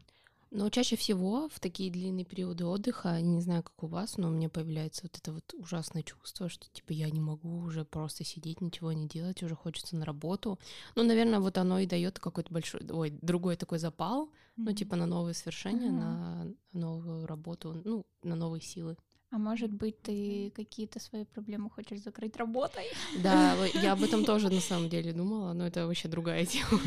Но 0.50 0.70
чаще 0.70 0.96
всего 0.96 1.50
в 1.50 1.60
такие 1.60 1.92
длинные 1.92 2.24
периоды 2.26 2.66
отдыха, 2.66 3.20
не 3.22 3.42
знаю, 3.42 3.64
как 3.64 3.84
у 3.84 3.88
вас, 3.88 4.18
но 4.18 4.30
у 4.30 4.32
меня 4.32 4.48
появляется 4.50 5.02
вот 5.04 5.18
это 5.18 5.34
вот 5.34 5.54
ужасное 5.54 6.04
чувство, 6.04 6.48
что 6.48 6.68
типа 6.72 6.94
я 6.94 7.10
не 7.10 7.20
могу 7.20 7.60
уже 7.60 7.84
просто 7.84 8.24
сидеть, 8.24 8.62
ничего 8.62 8.94
не 8.94 9.08
делать, 9.08 9.44
уже 9.44 9.56
хочется 9.56 9.98
на 9.98 10.06
работу. 10.06 10.58
Ну, 10.96 11.04
наверное, 11.04 11.40
вот 11.40 11.58
оно 11.58 11.80
и 11.80 11.86
дает 11.86 12.20
какой-то 12.20 12.54
большой, 12.54 12.80
ой, 12.90 13.10
другой 13.22 13.58
такой 13.58 13.78
запал, 13.80 14.32
ну, 14.56 14.72
типа 14.74 14.96
на 14.96 15.06
новые 15.06 15.34
свершения, 15.34 15.90
Мгм. 15.92 16.00
на 16.00 16.48
новую 16.72 17.28
работу, 17.28 17.82
ну, 17.84 18.06
на 18.24 18.36
новые 18.36 18.62
силы. 18.62 18.96
А 19.30 19.38
может 19.38 19.72
быть, 19.74 20.02
ты 20.02 20.54
какие-то 20.56 21.00
свои 21.00 21.26
проблемы 21.26 21.70
хочешь 21.70 22.00
закрыть 22.00 22.38
работой? 22.38 22.86
Да, 23.22 23.56
я 23.74 23.92
об 23.92 24.04
этом 24.04 24.24
тоже 24.24 24.50
на 24.50 24.62
самом 24.62 24.90
деле 24.90 25.12
думала, 25.12 25.52
но 25.54 25.68
это 25.68 25.86
вообще 25.86 26.08
другая 26.08 26.46
тема. 26.46 26.80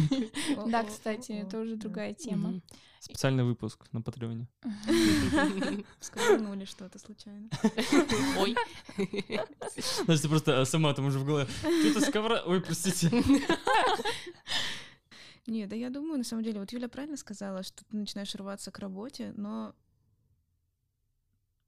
Да, 0.67 0.85
кстати, 0.85 1.33
это 1.33 1.61
уже 1.61 1.77
другая 1.77 2.15
тема. 2.15 2.61
Специальный 2.99 3.45
выпуск 3.45 3.87
на 3.93 4.03
Патреоне. 4.03 4.47
Скажи 6.01 6.67
что-то 6.67 6.99
случайно. 6.99 7.49
Ой. 8.39 8.55
Значит, 10.05 10.23
ты 10.23 10.29
просто 10.29 10.61
а, 10.61 10.65
сама 10.67 10.93
там 10.93 11.07
уже 11.07 11.19
в 11.19 11.25
голове. 11.25 11.49
Что-то 11.61 12.07
сковра... 12.07 12.43
Ой, 12.45 12.61
простите. 12.61 13.11
Не, 15.47 15.67
да 15.67 15.77
я 15.77 15.91
думаю, 15.91 16.19
на 16.19 16.25
самом 16.25 16.45
деле, 16.45 16.61
вот 16.61 16.73
Юля 16.73 16.89
правильно 16.89 17.17
сказала, 17.17 17.63
что 17.63 17.85
ты 17.85 17.97
начинаешь 17.97 18.35
рваться 18.35 18.71
к 18.71 18.79
работе, 18.79 19.33
но 19.37 19.75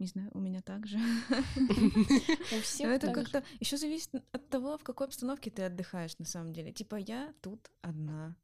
не 0.03 0.09
знаю, 0.09 0.31
у 0.35 0.41
меня 0.41 0.61
так 0.61 0.87
же. 0.87 0.99
У 0.99 1.31
Но 2.55 2.61
всех 2.63 2.89
это 2.91 3.07
так 3.07 3.17
же. 3.17 3.23
как-то 3.23 3.45
еще 3.61 3.77
зависит 3.77 4.13
от 4.33 4.49
того, 4.49 4.77
в 4.77 4.83
какой 4.83 5.07
обстановке 5.07 5.51
ты 5.51 5.63
отдыхаешь 5.63 6.19
на 6.19 6.25
самом 6.25 6.53
деле. 6.53 6.73
Типа 6.73 6.97
я 6.97 7.33
тут 7.41 7.71
одна, 7.83 8.37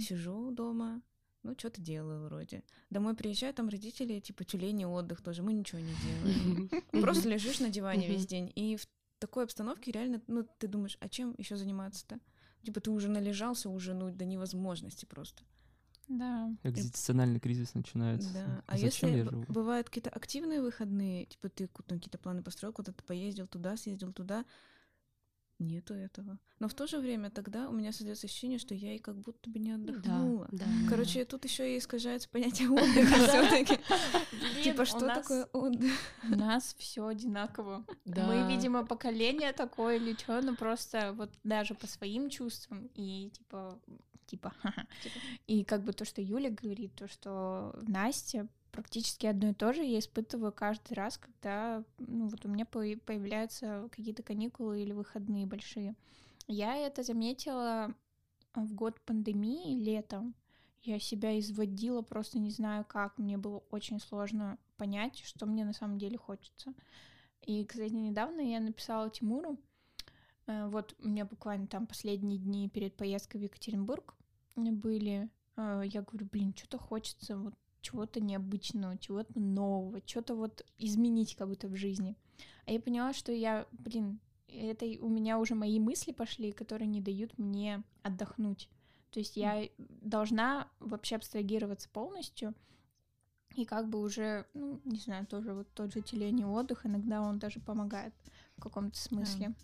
сижу 0.00 0.50
дома, 0.50 1.02
ну 1.42 1.54
что-то 1.58 1.82
делаю 1.82 2.24
вроде. 2.24 2.64
Домой 2.88 3.14
приезжаю, 3.14 3.52
там 3.52 3.68
родители, 3.68 4.20
типа 4.20 4.44
тюлени 4.44 4.84
отдых 4.84 5.22
тоже, 5.22 5.42
мы 5.42 5.52
ничего 5.52 5.80
не 5.80 5.94
делаем. 5.94 6.70
Просто 7.02 7.28
лежишь 7.28 7.60
на 7.60 7.68
диване 7.68 8.08
весь 8.08 8.26
день. 8.26 8.50
И 8.54 8.76
в 8.76 8.86
такой 9.18 9.44
обстановке 9.44 9.92
реально, 9.92 10.22
ну, 10.28 10.46
ты 10.58 10.66
думаешь, 10.66 10.96
а 11.00 11.08
чем 11.10 11.34
еще 11.36 11.56
заниматься-то? 11.56 12.18
Типа 12.62 12.80
ты 12.80 12.90
уже 12.90 13.08
належался, 13.08 13.68
уже, 13.68 13.92
ну, 13.92 14.10
до 14.10 14.24
невозможности 14.24 15.04
просто. 15.04 15.42
Да. 16.10 16.50
Экзистенциальный 16.64 17.38
кризис 17.38 17.72
начинается. 17.74 18.32
Да. 18.34 18.64
А 18.66 18.72
Зачем 18.76 19.10
если 19.10 19.18
я 19.18 19.24
живу? 19.24 19.44
бывают 19.48 19.88
какие-то 19.88 20.10
активные 20.10 20.60
выходные, 20.60 21.26
типа 21.26 21.48
ты 21.48 21.68
там 21.86 21.98
какие-то 21.98 22.18
планы 22.18 22.42
построил, 22.42 22.72
куда-то 22.72 23.02
поездил 23.04 23.46
туда, 23.46 23.76
съездил 23.76 24.12
туда, 24.12 24.44
нету 25.60 25.94
этого. 25.94 26.38
Но 26.58 26.68
в 26.68 26.74
то 26.74 26.86
же 26.88 26.98
время 26.98 27.30
тогда 27.30 27.68
у 27.68 27.72
меня 27.72 27.92
создается 27.92 28.26
ощущение, 28.26 28.58
что 28.58 28.74
я 28.74 28.94
и 28.94 28.98
как 28.98 29.16
будто 29.20 29.48
бы 29.50 29.58
не 29.60 29.76
Да, 29.76 29.92
отдохнула. 29.92 30.48
да. 30.50 30.64
Короче, 30.88 31.24
тут 31.24 31.44
еще 31.44 31.74
и 31.74 31.78
искажается 31.78 32.28
понятие 32.28 32.68
отдыха 32.70 33.14
все-таки. 33.28 33.78
Типа, 34.64 34.82
у 34.82 34.86
что 34.86 35.00
нас- 35.06 35.18
такое 35.18 35.44
отдых? 35.52 35.92
У 36.24 36.34
нас 36.34 36.74
все 36.78 37.06
одинаково. 37.06 37.84
Да. 38.04 38.26
Мы, 38.26 38.52
видимо, 38.52 38.84
поколение 38.84 39.52
такое 39.52 39.96
или 39.96 40.14
что, 40.14 40.40
но 40.40 40.56
просто 40.56 41.12
вот 41.12 41.30
даже 41.44 41.74
по 41.74 41.86
своим 41.86 42.30
чувствам 42.30 42.90
и 42.94 43.30
типа 43.30 43.78
типа 45.02 45.16
и 45.46 45.64
как 45.64 45.84
бы 45.84 45.92
то, 45.92 46.04
что 46.04 46.22
Юля 46.22 46.50
говорит, 46.50 46.94
то, 46.94 47.08
что 47.08 47.74
Настя 47.82 48.48
практически 48.70 49.26
одно 49.26 49.48
и 49.50 49.54
то 49.54 49.72
же 49.72 49.82
я 49.82 49.98
испытываю 49.98 50.52
каждый 50.52 50.94
раз, 50.94 51.18
когда 51.18 51.84
ну, 51.98 52.28
вот 52.28 52.44
у 52.44 52.48
меня 52.48 52.64
поя- 52.64 52.98
появляются 52.98 53.88
какие-то 53.90 54.22
каникулы 54.22 54.82
или 54.82 54.92
выходные 54.92 55.46
большие. 55.46 55.94
Я 56.46 56.76
это 56.76 57.02
заметила 57.02 57.94
в 58.54 58.74
год 58.74 59.00
пандемии 59.02 59.78
летом. 59.78 60.34
Я 60.82 60.98
себя 60.98 61.38
изводила, 61.38 62.02
просто 62.02 62.38
не 62.38 62.50
знаю 62.50 62.84
как. 62.88 63.18
Мне 63.18 63.36
было 63.36 63.62
очень 63.70 64.00
сложно 64.00 64.58
понять, 64.76 65.18
что 65.18 65.46
мне 65.46 65.64
на 65.64 65.74
самом 65.74 65.98
деле 65.98 66.16
хочется. 66.16 66.72
И, 67.42 67.64
кстати, 67.64 67.92
недавно 67.92 68.40
я 68.40 68.60
написала 68.60 69.10
Тимуру, 69.10 69.58
э, 70.46 70.68
вот 70.68 70.94
у 70.98 71.08
меня 71.08 71.24
буквально 71.24 71.66
там 71.66 71.86
последние 71.86 72.38
дни 72.38 72.68
перед 72.68 72.96
поездкой 72.96 73.40
в 73.40 73.44
Екатеринбург 73.44 74.14
были, 74.68 75.30
э, 75.56 75.82
я 75.86 76.02
говорю, 76.02 76.26
блин, 76.30 76.54
что-то 76.54 76.78
хочется 76.78 77.38
вот 77.38 77.54
чего-то 77.80 78.20
необычного, 78.20 78.98
чего-то 78.98 79.38
нового, 79.40 80.02
что-то 80.04 80.34
вот 80.34 80.64
изменить 80.78 81.36
как 81.36 81.48
будто 81.48 81.68
в 81.68 81.76
жизни. 81.76 82.16
А 82.66 82.72
я 82.72 82.80
поняла, 82.80 83.12
что 83.12 83.32
я, 83.32 83.66
блин, 83.72 84.20
это 84.48 84.84
у 85.00 85.08
меня 85.08 85.38
уже 85.38 85.54
мои 85.54 85.80
мысли 85.80 86.12
пошли, 86.12 86.52
которые 86.52 86.88
не 86.88 87.00
дают 87.00 87.38
мне 87.38 87.82
отдохнуть. 88.02 88.68
То 89.10 89.18
есть 89.18 89.36
я 89.36 89.68
должна 89.78 90.68
вообще 90.78 91.16
абстрагироваться 91.16 91.88
полностью 91.88 92.54
и 93.56 93.64
как 93.64 93.88
бы 93.88 94.00
уже, 94.00 94.46
ну, 94.54 94.80
не 94.84 94.98
знаю, 94.98 95.26
тоже 95.26 95.52
вот 95.52 95.68
тот 95.74 95.92
же 95.92 96.02
теление 96.02 96.46
отдых, 96.46 96.86
иногда 96.86 97.20
он 97.20 97.38
даже 97.38 97.60
помогает 97.60 98.14
в 98.56 98.60
каком-то 98.60 98.96
смысле. 98.98 99.54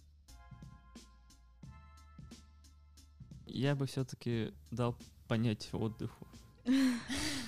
Я 3.56 3.74
бы 3.74 3.86
все-таки 3.86 4.52
дал 4.70 4.96
понять 5.28 5.68
отдыху. 5.72 6.26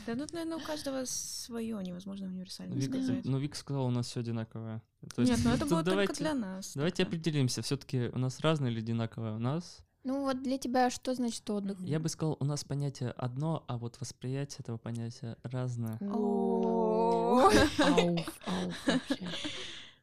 Да, 0.06 0.14
ну, 0.14 0.24
наверное, 0.32 0.56
у 0.56 0.60
каждого 0.60 1.04
свое, 1.04 1.76
невозможно 1.84 2.28
универсально 2.28 2.80
сказать. 2.80 3.26
ну, 3.26 3.36
Вика 3.38 3.58
сказала, 3.58 3.82
у 3.86 3.90
нас 3.90 4.06
все 4.06 4.20
одинаковое. 4.20 4.80
То 5.14 5.20
Нет, 5.20 5.32
есть 5.32 5.44
ну 5.44 5.50
это 5.50 5.66
давайте, 5.68 5.90
только 5.90 6.14
для 6.14 6.32
нас. 6.34 6.72
Давайте 6.74 7.04
тогда. 7.04 7.08
определимся, 7.18 7.60
все-таки 7.60 8.08
у 8.14 8.18
нас 8.18 8.40
разное 8.40 8.70
или 8.70 8.78
одинаковое? 8.78 9.34
У 9.34 9.38
нас, 9.38 9.80
Ну 10.04 10.22
вот 10.22 10.42
для 10.42 10.56
тебя 10.56 10.88
что 10.88 11.14
значит 11.14 11.50
отдых? 11.50 11.78
я 11.80 12.00
бы 12.00 12.08
сказал, 12.08 12.38
у 12.40 12.44
нас 12.46 12.64
понятие 12.64 13.10
одно, 13.10 13.64
а 13.68 13.76
вот 13.76 14.00
восприятие 14.00 14.60
этого 14.60 14.78
понятия 14.78 15.36
разное. 15.42 15.98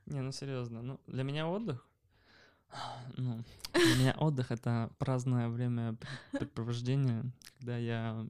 Не, 0.05 0.21
ну 0.21 0.31
серьезно, 0.31 0.81
ну 0.83 0.99
для 1.07 1.23
меня 1.23 1.47
отдых, 1.49 1.83
ну 3.17 3.43
для 3.73 3.95
меня 3.95 4.15
отдых 4.17 4.51
это 4.51 4.89
праздное 4.97 5.49
время 5.49 5.95
предпровождения, 6.31 7.23
когда 7.59 7.77
я 7.77 8.25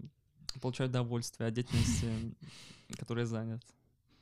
получаю 0.62 0.90
удовольствие 0.90 1.48
от 1.48 1.54
деятельности, 1.54 2.36
которой 2.98 3.22
я 3.22 3.26
занят. 3.26 3.62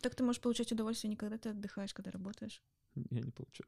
Так 0.02 0.16
ты 0.16 0.24
можешь 0.24 0.42
получать 0.42 0.72
удовольствие 0.72 1.10
не 1.10 1.16
когда 1.16 1.38
ты 1.38 1.50
отдыхаешь, 1.50 1.94
когда 1.94 2.12
работаешь. 2.12 2.62
Я 3.10 3.22
не 3.22 3.32
получаю. 3.32 3.68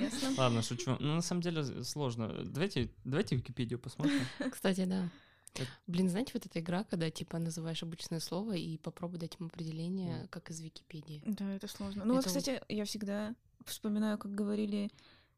Ясно? 0.00 0.34
Ладно, 0.36 0.62
шучу. 0.62 0.96
Ну, 1.00 1.14
на 1.16 1.22
самом 1.22 1.40
деле 1.42 1.82
сложно. 1.82 2.32
Давайте, 2.44 2.90
давайте 3.04 3.36
Википедию 3.36 3.78
посмотрим. 3.78 4.20
Кстати, 4.52 4.84
да. 4.84 5.10
Это- 5.54 5.68
Блин, 5.86 6.08
знаете, 6.08 6.32
вот 6.34 6.46
эта 6.46 6.60
игра, 6.60 6.84
когда 6.84 7.10
типа 7.10 7.38
называешь 7.38 7.82
обычное 7.82 8.20
слово 8.20 8.52
и 8.56 8.76
попробуй 8.78 9.18
дать 9.18 9.36
ему 9.38 9.46
определение, 9.48 10.26
как 10.30 10.50
из 10.50 10.60
Википедии. 10.60 11.22
Да, 11.26 11.52
это 11.54 11.66
сложно. 11.68 12.04
Ну 12.04 12.14
вот- 12.14 12.26
кстати, 12.26 12.60
я 12.68 12.84
всегда 12.84 13.34
вспоминаю, 13.64 14.18
как 14.18 14.32
говорили, 14.34 14.90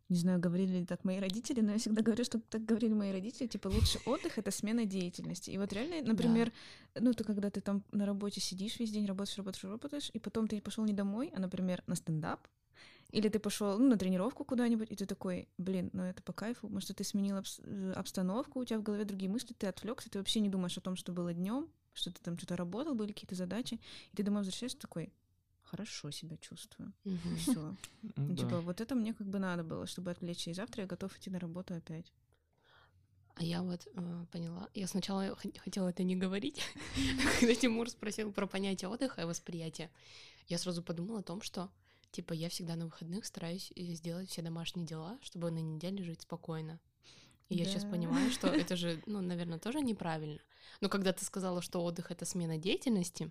не 0.09 0.19
знаю, 0.19 0.39
говорили 0.39 0.79
ли 0.79 0.87
так 0.87 1.05
мои 1.05 1.19
родители, 1.19 1.61
но 1.61 1.73
я 1.73 1.79
всегда 1.79 2.03
говорю, 2.03 2.25
что 2.25 2.39
так 2.39 2.65
говорили 2.65 2.95
мои 2.95 3.13
родители, 3.13 3.47
типа 3.49 3.69
лучший 3.69 4.01
отдых— 4.07 4.33
это 4.39 4.51
смена 4.51 4.85
деятельности. 4.85 5.51
И 5.51 5.59
вот 5.59 5.73
реально, 5.73 6.07
например, 6.07 6.53
ну 6.95 7.13
ты 7.13 7.25
когда 7.25 7.51
ты 7.51 7.61
там 7.61 7.83
на 7.93 8.07
работе 8.07 8.41
сидишь 8.41 8.79
весь 8.79 8.93
день, 8.93 9.07
работаешь, 9.07 9.37
работаешь, 9.37 9.65
работаешь, 9.65 10.11
и 10.13 10.19
потом 10.19 10.47
ты 10.47 10.61
пошел 10.61 10.85
не 10.85 10.93
домой, 10.93 11.33
а, 11.35 11.41
например, 11.41 11.83
на 11.87 11.97
стендап, 11.97 12.47
или 13.11 13.29
ты 13.29 13.39
пошел 13.39 13.79
ну, 13.79 13.89
на 13.89 13.97
тренировку 13.97 14.45
куда-нибудь, 14.45 14.91
и 14.91 14.97
ты 14.97 15.07
такой, 15.07 15.49
блин, 15.59 15.91
ну 15.93 16.03
это 16.03 16.23
по 16.23 16.33
кайфу, 16.33 16.69
может, 16.69 16.97
ты 16.97 17.05
сменил 17.05 17.37
обс- 17.39 17.61
э, 17.65 17.93
обстановку, 17.93 18.61
у 18.61 18.65
тебя 18.65 18.79
в 18.79 18.83
голове 18.83 19.05
другие 19.05 19.31
мысли, 19.31 19.55
ты 19.55 19.67
отвлекся, 19.67 20.11
ты 20.11 20.19
вообще 20.19 20.41
не 20.41 20.49
думаешь 20.49 20.77
о 20.79 20.81
том, 20.81 20.97
что 20.97 21.13
было 21.13 21.33
днем, 21.33 21.69
что 21.95 22.13
ты 22.13 22.21
там 22.23 22.37
что-то 22.37 22.57
работал, 22.57 22.95
были 22.95 23.13
какие-то 23.13 23.35
задачи, 23.35 23.81
и 24.13 24.17
ты 24.17 24.23
домой 24.23 24.41
возвращаешься 24.41 24.79
такой, 24.79 25.13
хорошо 25.67 26.11
себя 26.11 26.37
чувствую. 26.37 26.93
Мгм. 27.05 27.37
Все. 27.37 27.77
Ну, 28.03 28.13
да. 28.29 28.37
Типа, 28.37 28.61
вот 28.61 28.81
это 28.81 28.95
мне 28.95 29.15
как 29.15 29.27
бы 29.29 29.39
надо 29.39 29.63
было, 29.65 29.87
чтобы 29.87 30.11
отвлечься. 30.11 30.51
И 30.51 30.55
завтра 30.55 30.83
я 30.83 30.87
готов 30.89 31.17
идти 31.17 31.31
на 31.31 31.39
работу 31.39 31.75
опять. 31.75 32.13
А 33.35 33.45
я 33.45 33.63
вот 33.63 33.87
э, 33.95 34.27
поняла. 34.33 34.69
Я 34.75 34.87
сначала 34.87 35.37
хотела 35.59 35.89
это 35.91 36.03
не 36.05 36.17
говорить. 36.17 36.63
Когда 37.41 37.55
Тимур 37.55 37.91
спросил 37.91 38.33
про 38.33 38.47
понятие 38.47 38.89
отдыха 38.89 39.21
и 39.23 39.25
восприятия, 39.25 39.91
я 40.49 40.57
сразу 40.59 40.83
подумала 40.83 41.21
о 41.21 41.23
том, 41.23 41.43
что 41.43 41.71
типа 42.13 42.33
я 42.33 42.49
всегда 42.49 42.77
на 42.77 42.87
выходных 42.87 43.27
стараюсь 43.27 43.73
э, 43.77 43.83
сделать 43.95 44.31
все 44.31 44.41
домашние 44.41 44.87
дела, 44.87 45.19
чтобы 45.23 45.51
на 45.51 45.59
неделе 45.59 46.03
жить 46.03 46.23
спокойно. 46.23 46.81
И 47.51 47.57
я 47.57 47.65
сейчас 47.67 47.85
Да. 47.85 47.91
понимаю, 47.91 48.31
что 48.31 48.49
это 48.49 48.75
же, 48.77 49.03
ну, 49.07 49.21
наверное, 49.21 49.59
тоже 49.59 49.81
неправильно. 49.81 50.41
Но 50.81 50.89
когда 50.89 51.13
ты 51.13 51.25
сказала, 51.25 51.61
что 51.61 51.85
отдых 51.85 52.11
это 52.11 52.25
смена 52.25 52.57
деятельности, 52.57 53.31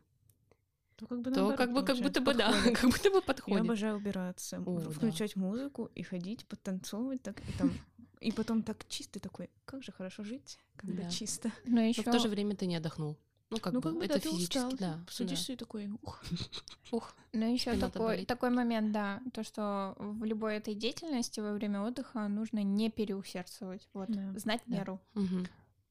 То 0.97 1.07
как 1.07 1.21
бы, 1.21 1.29
то 1.31 1.37
наоборот 1.37 1.57
как 1.57 1.73
бы, 1.73 1.83
как 1.83 1.97
будто 1.97 2.21
бы 2.21 2.33
да, 2.33 2.51
подходит. 2.51 2.77
как 2.79 2.89
будто 2.91 3.09
бы 3.09 3.15
Я 3.17 3.21
подходит. 3.21 3.61
обожаю 3.65 3.95
убираться, 3.97 4.63
О, 4.65 4.79
да. 4.79 4.89
включать 4.89 5.35
музыку 5.35 5.89
и 5.93 6.03
ходить, 6.03 6.45
подтанцовывать 6.47 7.21
так, 7.21 7.39
и 7.39 7.51
там 7.57 7.71
и 8.21 8.31
потом 8.31 8.63
так 8.63 8.87
чисто 8.87 9.19
такой, 9.19 9.49
как 9.65 9.83
же 9.83 9.91
хорошо 9.91 10.23
жить, 10.23 10.57
когда 10.77 11.03
Да. 11.03 11.09
чисто. 11.09 11.51
Но 11.65 11.75
Но 11.75 11.81
еще 11.81 12.01
в 12.01 12.05
то 12.05 12.19
же 12.19 12.29
время 12.29 12.55
ты 12.55 12.65
не 12.65 12.77
отдохнул. 12.77 13.17
Ну, 13.51 13.59
как 13.59 13.73
ну, 13.73 13.79
бы, 13.79 13.89
как 13.89 13.99
бы, 13.99 14.05
это 14.05 14.15
да, 14.15 14.19
физически, 14.21 14.57
устал, 14.57 14.71
да. 14.79 15.05
Садишься 15.07 15.47
да. 15.49 15.53
и 15.53 15.57
такой, 15.57 15.87
ух, 16.01 16.23
Ух, 16.91 17.15
Но 17.31 17.45
еще 17.45 17.77
такой, 17.77 18.07
болит. 18.15 18.27
такой 18.27 18.49
момент, 18.49 18.91
да, 18.91 19.21
то, 19.33 19.43
что 19.43 19.95
в 19.99 20.23
любой 20.23 20.55
этой 20.55 20.73
деятельности 20.73 21.41
во 21.41 21.53
время 21.53 21.81
отдыха 21.83 22.27
нужно 22.27 22.63
не 22.63 22.89
переусердствовать, 22.89 23.87
вот, 23.93 24.09
Да. 24.09 24.33
знать 24.39 24.61
Да. 24.65 24.77
меру. 24.77 25.01
мгм. 25.13 25.45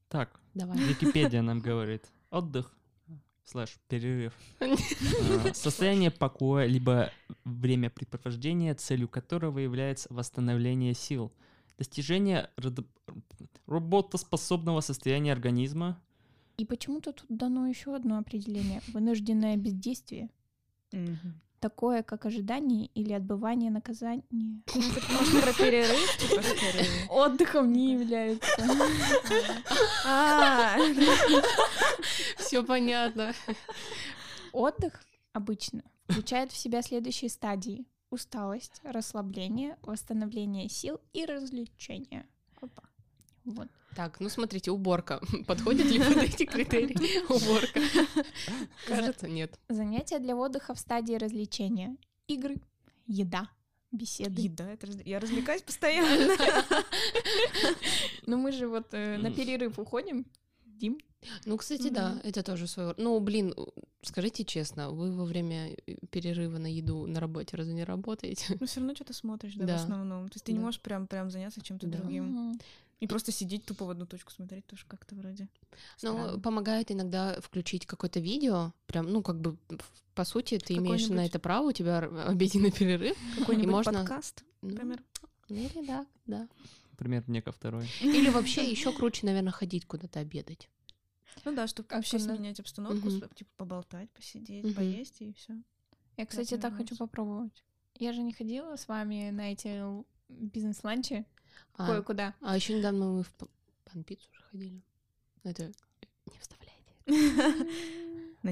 Так, 0.09 0.37
давай. 0.53 0.77
Википедия 0.77 1.41
нам 1.41 1.59
говорит. 1.59 2.05
Отдых 2.29 2.75
слэш 3.45 3.77
перерыв. 3.87 4.33
А, 4.59 5.53
Состояние 5.53 6.11
покоя, 6.11 6.65
либо 6.65 7.11
времяпрепровождения, 7.43 8.75
целью 8.75 9.07
которого 9.07 9.59
является 9.59 10.13
восстановление 10.13 10.93
сил, 10.93 11.31
достижение 11.77 12.49
работоспособного 13.67 14.81
состояния 14.81 15.31
организма, 15.31 16.01
И 16.57 16.65
почему-то 16.65 17.11
тут 17.11 17.25
дано 17.29 17.67
еще 17.67 17.95
одно 17.95 18.17
определение— 18.17 18.81
вынужденное 18.87 19.57
бездействие, 19.57 20.29
такое 21.59 22.03
как 22.03 22.25
ожидание 22.25 22.87
или 22.87 23.13
отбывание 23.13 23.71
наказания. 23.71 24.23
Может, 24.75 25.43
про 25.43 25.53
перерыв, 25.53 26.17
типа. 26.17 26.41
Отдыхом 27.09 27.71
не 27.71 27.93
является. 27.93 28.47
А, 30.07 30.77
Все 32.37 32.63
понятно. 32.63 33.33
Отдых 34.51 35.03
обычно 35.33 35.83
включает 36.07 36.51
в 36.51 36.57
себя 36.57 36.81
следующие 36.81 37.29
стадии. 37.29 37.85
Усталость, 38.11 38.81
расслабление, 38.83 39.77
восстановление 39.81 40.69
сил 40.69 41.01
и 41.11 41.25
развлечение. 41.25 42.27
Опа. 42.61 42.83
Вот. 43.43 43.67
Так, 43.95 44.19
ну 44.19 44.29
смотрите, 44.29 44.71
уборка. 44.71 45.21
Подходит 45.47 45.85
ли 45.85 45.99
под 45.99 46.17
эти 46.17 46.45
критерии 46.45 47.23
уборка? 47.29 47.79
Кажется, 48.87 49.27
нет. 49.27 49.57
Занятия 49.69 50.19
для 50.19 50.35
отдыха 50.35 50.73
в 50.73 50.79
стадии 50.79 51.13
развлечения. 51.15 51.95
Игры, 52.27 52.57
еда, 53.07 53.49
беседы. 53.91 54.41
Еда, 54.41 54.69
это 54.69 54.87
раз- 54.87 54.97
я 55.05 55.19
развлекаюсь 55.19 55.61
постоянно. 55.61 56.35
Ну 58.25 58.37
мы 58.37 58.51
же 58.51 58.67
вот 58.67 58.87
э, 58.93 59.17
на 59.17 59.31
перерыв 59.31 59.79
уходим. 59.79 60.25
Дим. 60.65 60.97
Ну, 61.45 61.57
кстати, 61.57 61.89
да, 61.89 62.19
это 62.23 62.43
тоже 62.43 62.67
своего... 62.67 62.93
Ну, 62.97 63.19
блин, 63.21 63.53
скажите 64.01 64.43
честно, 64.43 64.91
вы 64.91 65.11
во 65.15 65.23
время 65.23 65.73
э, 65.87 65.95
перерыва 66.11 66.57
на 66.57 66.67
еду 66.67 67.07
на 67.07 67.19
работе 67.21 67.55
разве 67.55 67.73
не 67.73 67.85
работаете? 67.85 68.57
Но 68.59 68.65
все 68.65 68.81
равно 68.81 68.93
что-то 68.93 69.13
смотришь, 69.13 69.55
да, 69.55 69.65
в 69.65 69.75
основном. 69.81 70.27
То 70.27 70.35
есть 70.35 70.45
ты 70.45 70.51
не 70.51 70.59
можешь 70.59 70.81
прям, 70.81 71.07
прям 71.07 71.29
заняться 71.31 71.61
чем-то 71.61 71.87
другим. 71.87 72.59
И 73.01 73.07
просто 73.07 73.31
сидеть 73.31 73.65
тупо 73.65 73.85
в 73.85 73.89
одну 73.89 74.05
точку 74.05 74.31
смотреть 74.31 74.65
тоже 74.67 74.85
как-то 74.87 75.15
вроде. 75.15 75.49
Ну, 76.01 76.39
помогает 76.39 76.91
иногда 76.91 77.39
включить 77.41 77.85
какое-то 77.85 78.19
видео, 78.19 78.71
прям, 78.87 79.11
ну, 79.11 79.21
как 79.21 79.39
бы, 79.41 79.57
по 80.13 80.23
сути, 80.23 80.57
ты 80.59 80.75
имеешь 80.75 81.07
на 81.09 81.25
это 81.25 81.39
право, 81.39 81.67
у 81.69 81.71
тебя 81.73 81.99
обеденный 81.99 82.71
перерыв. 82.71 83.17
Какой-нибудь 83.39 83.71
можно- 83.71 83.93
подкаст, 83.99 84.43
Ну, 84.61 84.69
например. 84.69 85.03
Или 85.49 85.85
да, 85.85 86.05
да. 86.25 86.47
пример 86.97 87.23
мне 87.27 87.41
ко 87.41 87.51
второй. 87.51 87.85
Или 88.01 88.29
вообще 88.29 88.69
еще 88.69 88.91
круче, 88.93 89.25
наверное, 89.25 89.51
ходить 89.51 89.85
куда-то 89.85 90.19
обедать. 90.21 90.69
Ну 91.43 91.53
да, 91.53 91.67
чтобы 91.67 91.89
вообще 91.91 92.17
сменять 92.17 92.59
обстановку, 92.61 93.09
типа 93.35 93.51
поболтать, 93.57 94.09
посидеть, 94.11 94.73
поесть 94.73 95.21
и 95.21 95.33
все. 95.33 95.53
Я, 96.17 96.25
кстати, 96.25 96.57
так 96.57 96.75
хочу 96.77 96.95
попробовать. 96.95 97.63
Я 97.99 98.13
же 98.13 98.21
не 98.21 98.31
ходила 98.31 98.77
с 98.77 98.87
вами 98.87 99.29
на 99.31 99.51
эти 99.51 99.81
бизнес-ланчи. 100.29 101.25
А, 101.77 101.87
Кое-куда. 101.87 102.33
а 102.41 102.55
еще 102.55 102.77
недавно 102.77 103.05
мы 103.05 103.23
в 103.23 103.29
п- 103.33 103.47
панпиццу 103.91 104.29
уже 104.31 104.41
ходили. 104.51 104.81
Это 105.43 105.71
не 106.31 106.39
вставляйте. 106.39 106.93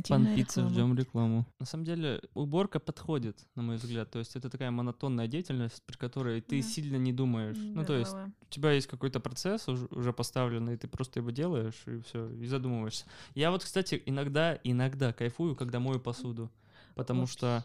Пан 0.09 0.27
ждем 0.69 0.95
рекламу. 0.97 1.45
На 1.59 1.65
самом 1.67 1.83
деле, 1.85 2.19
уборка 2.33 2.79
подходит, 2.79 3.45
на 3.53 3.61
мой 3.61 3.75
взгляд. 3.75 4.09
То 4.09 4.17
есть 4.19 4.35
это 4.35 4.49
такая 4.49 4.71
монотонная 4.71 5.27
деятельность, 5.27 5.83
при 5.85 5.95
которой 5.97 6.41
ты 6.41 6.61
Да. 6.61 6.67
сильно 6.67 6.95
не 6.95 7.13
думаешь. 7.13 7.57
Ну, 7.59 7.85
то 7.85 7.93
есть 7.95 8.11
у 8.13 8.45
тебя 8.49 8.71
есть 8.71 8.87
какой-то 8.87 9.19
процесс 9.19 9.67
уж- 9.69 9.87
уже 9.91 10.11
поставленный, 10.11 10.77
ты 10.77 10.87
просто 10.87 11.19
его 11.19 11.29
делаешь 11.29 11.83
и 11.85 11.99
все, 12.01 12.27
и 12.29 12.47
задумываешься. 12.47 13.05
Я 13.35 13.51
вот, 13.51 13.63
кстати, 13.63 14.01
иногда, 14.07 14.59
иногда 14.63 15.13
кайфую, 15.13 15.55
когда 15.55 15.79
мою 15.79 15.99
посуду, 15.99 16.49
потому 16.95 17.21
Вот. 17.21 17.29
что 17.29 17.63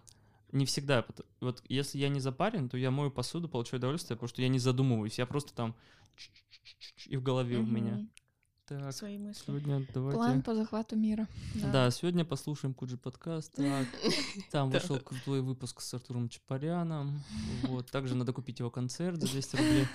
не 0.53 0.67
всегда. 0.67 1.05
Вот 1.41 1.63
если 1.69 1.99
я 1.99 2.09
не 2.09 2.21
запарен, 2.21 2.69
то 2.69 2.77
я 2.77 2.91
мою 2.91 3.11
посуду, 3.11 3.49
получаю 3.49 3.79
удовольствие, 3.79 4.17
потому 4.17 4.29
что 4.29 4.43
я 4.43 4.49
не 4.49 4.59
задумываюсь, 4.59 5.19
я 5.19 5.27
просто 5.27 5.55
там 5.55 5.75
и 7.07 7.17
в 7.17 7.23
голове 7.23 7.59
у 7.59 7.67
меня. 7.67 8.07
Так, 8.69 8.93
Свои 8.93 9.17
мысли. 9.17 9.45
сегодня 9.47 9.87
давайте... 9.95 10.17
План 10.19 10.43
по 10.43 10.55
захвату 10.55 10.95
мира. 10.95 11.27
Да. 11.55 11.91
сегодня 11.91 12.27
послушаем 12.27 12.75
Куджи 12.75 12.99
подкаст. 12.99 13.55
Так, 13.55 13.87
там 14.51 14.69
вышел 14.69 14.99
крутой 14.99 15.41
выпуск 15.41 15.81
с 15.81 15.95
Артуром 15.95 16.29
Чапаряном. 16.29 17.23
Вот, 17.63 17.91
также 17.91 18.15
надо 18.15 18.35
купить 18.35 18.59
его 18.59 18.71
концерт 18.71 19.23
за 19.23 19.27
200 19.27 19.57
рублей. 19.57 19.87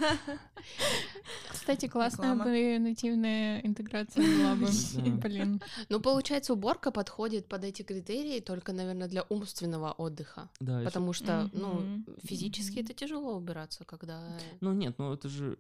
Кстати, 1.52 1.88
классная 1.88 2.34
Реклама. 2.34 2.52
бы 2.52 2.80
нативная 2.80 3.60
интеграция 3.60 4.24
была 4.24 4.56
бы. 4.56 4.68
Да. 4.94 5.12
Блин. 5.28 5.62
Ну, 5.90 6.00
получается, 6.00 6.54
уборка 6.54 6.92
подходит 6.92 7.48
под 7.48 7.64
эти 7.64 7.84
критерии 7.84 8.40
только, 8.40 8.74
наверное, 8.74 9.08
для 9.08 9.24
умственного 9.30 9.92
отдыха. 9.92 10.50
Да, 10.60 10.82
Потому 10.84 11.14
что, 11.14 11.50
ну, 11.54 12.04
физически 12.24 12.80
это 12.80 12.94
тяжело 12.94 13.36
убираться, 13.36 13.86
когда... 13.86 14.20
Ну 14.62 14.74
нет, 14.74 14.98
ну 14.98 15.14
это 15.14 15.30
же, 15.30 15.58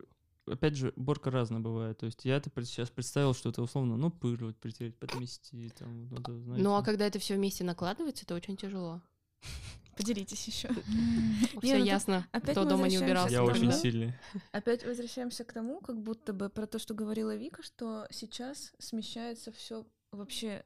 опять 0.48 0.76
же, 0.76 0.94
уборка 0.96 1.32
разная 1.32 1.60
бывает. 1.60 1.98
То 1.98 2.06
есть 2.06 2.26
я 2.26 2.38
это 2.38 2.50
сейчас 2.66 2.90
представил, 2.90 3.34
что 3.34 3.50
это 3.50 3.62
условно, 3.62 3.98
ну, 3.98 4.12
пыль 4.12 4.44
вот 4.44 4.58
притереть, 4.58 4.98
подмести, 4.98 5.70
там, 5.70 6.08
вот 6.08 6.22
это, 6.22 6.40
знаете. 6.40 6.64
Ну, 6.64 6.76
а 6.76 6.84
когда 6.84 7.06
это 7.06 7.20
все 7.20 7.36
вместе 7.36 7.64
накладывается, 7.64 8.26
это 8.26 8.36
очень 8.36 8.58
тяжело. 8.58 9.02
Поделитесь 9.98 10.48
еще. 10.48 10.70
Все 11.62 11.78
ну 11.78 11.86
ясно, 11.86 12.28
опять 12.32 12.56
кто 12.56 12.64
мы 12.64 12.70
дома 12.70 12.88
не 12.88 12.98
возвращаемся 12.98 13.06
убирался. 13.06 13.34
Я 13.34 13.44
очень 13.44 13.72
сильный. 13.72 14.14
Опять 14.52 14.84
возвращаемся 14.84 15.44
к 15.44 15.54
тому, 15.54 15.82
как 15.82 16.02
будто 16.02 16.34
бы 16.34 16.50
про 16.50 16.66
то, 16.66 16.80
что 16.80 16.96
говорила 16.96 17.36
Вика, 17.36 17.62
что 17.62 18.08
сейчас 18.10 18.74
смещается 18.80 19.52
все 19.52 19.86
вообще, 20.12 20.66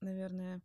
наверное, 0.00 0.62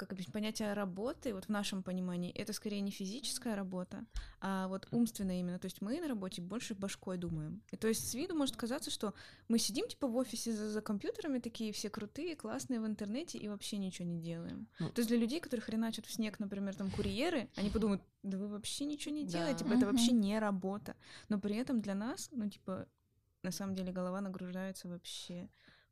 как 0.00 0.12
объяснить, 0.12 0.32
понятие 0.32 0.72
работы, 0.72 1.34
вот 1.34 1.44
в 1.44 1.48
нашем 1.50 1.82
понимании, 1.82 2.32
это 2.32 2.54
скорее 2.54 2.80
не 2.80 2.90
физическая 2.90 3.54
работа, 3.54 4.06
а 4.40 4.66
вот 4.68 4.88
умственная 4.92 5.40
именно. 5.40 5.58
То 5.58 5.66
есть 5.66 5.82
мы 5.82 6.00
на 6.00 6.08
работе 6.08 6.40
больше 6.40 6.74
башкой 6.74 7.18
думаем. 7.18 7.60
И 7.70 7.76
то 7.76 7.86
есть 7.86 8.08
с 8.08 8.14
виду 8.14 8.34
может 8.34 8.56
казаться, 8.56 8.90
что 8.90 9.12
мы 9.48 9.58
сидим 9.58 9.86
типа 9.88 10.08
в 10.08 10.16
офисе 10.16 10.52
за, 10.52 10.70
за 10.70 10.80
компьютерами, 10.80 11.38
такие 11.38 11.72
все 11.72 11.90
крутые, 11.90 12.34
классные 12.34 12.80
в 12.80 12.86
интернете 12.86 13.36
и 13.36 13.46
вообще 13.48 13.76
ничего 13.76 14.08
не 14.08 14.18
делаем. 14.18 14.68
Ну. 14.78 14.88
То 14.88 15.00
есть 15.00 15.08
для 15.10 15.18
людей, 15.18 15.38
которые 15.38 15.62
хреначат 15.62 16.06
в 16.06 16.12
снег, 16.12 16.40
например, 16.40 16.74
там 16.74 16.90
курьеры, 16.90 17.50
они 17.56 17.68
подумают, 17.68 18.02
да 18.22 18.38
вы 18.38 18.48
вообще 18.48 18.86
ничего 18.86 19.14
не 19.14 19.24
Да. 19.24 19.32
делаете, 19.32 19.64
типа, 19.64 19.74
это 19.74 19.84
вообще 19.86 20.12
не 20.12 20.38
работа. 20.38 20.96
Но 21.28 21.38
при 21.38 21.56
этом 21.56 21.82
для 21.82 21.94
нас, 21.94 22.30
ну, 22.32 22.48
типа, 22.48 22.86
на 23.42 23.50
самом 23.50 23.74
деле 23.74 23.92
голова 23.92 24.22
нагружается 24.22 24.88
вообще 24.88 25.50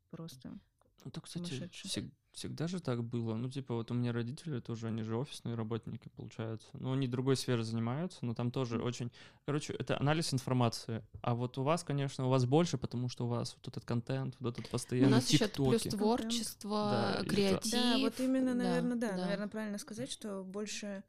просто. 0.09 0.57
Ну, 1.05 1.11
то, 1.11 1.21
кстати, 1.21 1.69
всег- 1.71 2.11
всегда 2.33 2.67
же 2.67 2.79
так 2.79 3.03
было. 3.03 3.35
Ну, 3.35 3.49
типа, 3.49 3.73
вот 3.73 3.91
у 3.91 3.93
меня 3.93 4.11
родители 4.11 4.59
тоже, 4.59 4.87
они 4.87 5.03
же 5.03 5.15
офисные 5.17 5.55
работники, 5.55 6.09
получается. 6.15 6.67
Ну, 6.73 6.93
они 6.93 7.07
другой 7.07 7.35
сферой 7.35 7.63
занимаются, 7.63 8.25
но 8.25 8.33
там 8.33 8.51
тоже 8.51 8.81
очень... 8.81 9.11
Короче, 9.45 9.73
это 9.73 9.99
анализ 9.99 10.33
информации. 10.33 11.03
А 11.21 11.35
вот 11.35 11.57
у 11.57 11.63
вас, 11.63 11.83
конечно, 11.83 12.25
у 12.25 12.29
вас 12.29 12.45
больше, 12.45 12.77
потому 12.77 13.09
что 13.09 13.25
у 13.25 13.27
вас 13.29 13.55
вот 13.55 13.67
этот 13.67 13.85
контент, 13.85 14.35
вот 14.39 14.53
этот 14.53 14.67
У 14.67 14.71
постоянный 14.71 15.11
нас 15.11 15.29
еще 15.29 15.47
плюс 15.47 15.83
творчество, 15.83 16.69
Да, 16.69 17.23
креатив. 17.25 17.71
Да, 17.71 17.97
вот 17.97 18.19
именно, 18.19 18.53
да, 18.53 18.63
наверное, 18.63 18.97
да, 18.97 19.11
да. 19.11 19.17
наверное, 19.17 19.47
правильно 19.47 19.77
сказать, 19.77 20.11
что 20.11 20.43
больше 20.43 21.03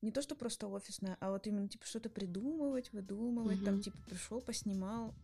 не 0.00 0.12
то, 0.12 0.22
что 0.22 0.34
просто 0.34 0.68
офисное, 0.68 1.16
а 1.20 1.30
вот 1.30 1.46
именно, 1.46 1.68
типа, 1.68 1.84
что-то 1.86 2.08
придумывать, 2.08 2.92
выдумывать, 2.92 3.62
там, 3.64 3.74
Мгм. 3.74 3.82
типа, 3.82 3.96
пришел, 4.06 4.40
поснимал. 4.40 5.14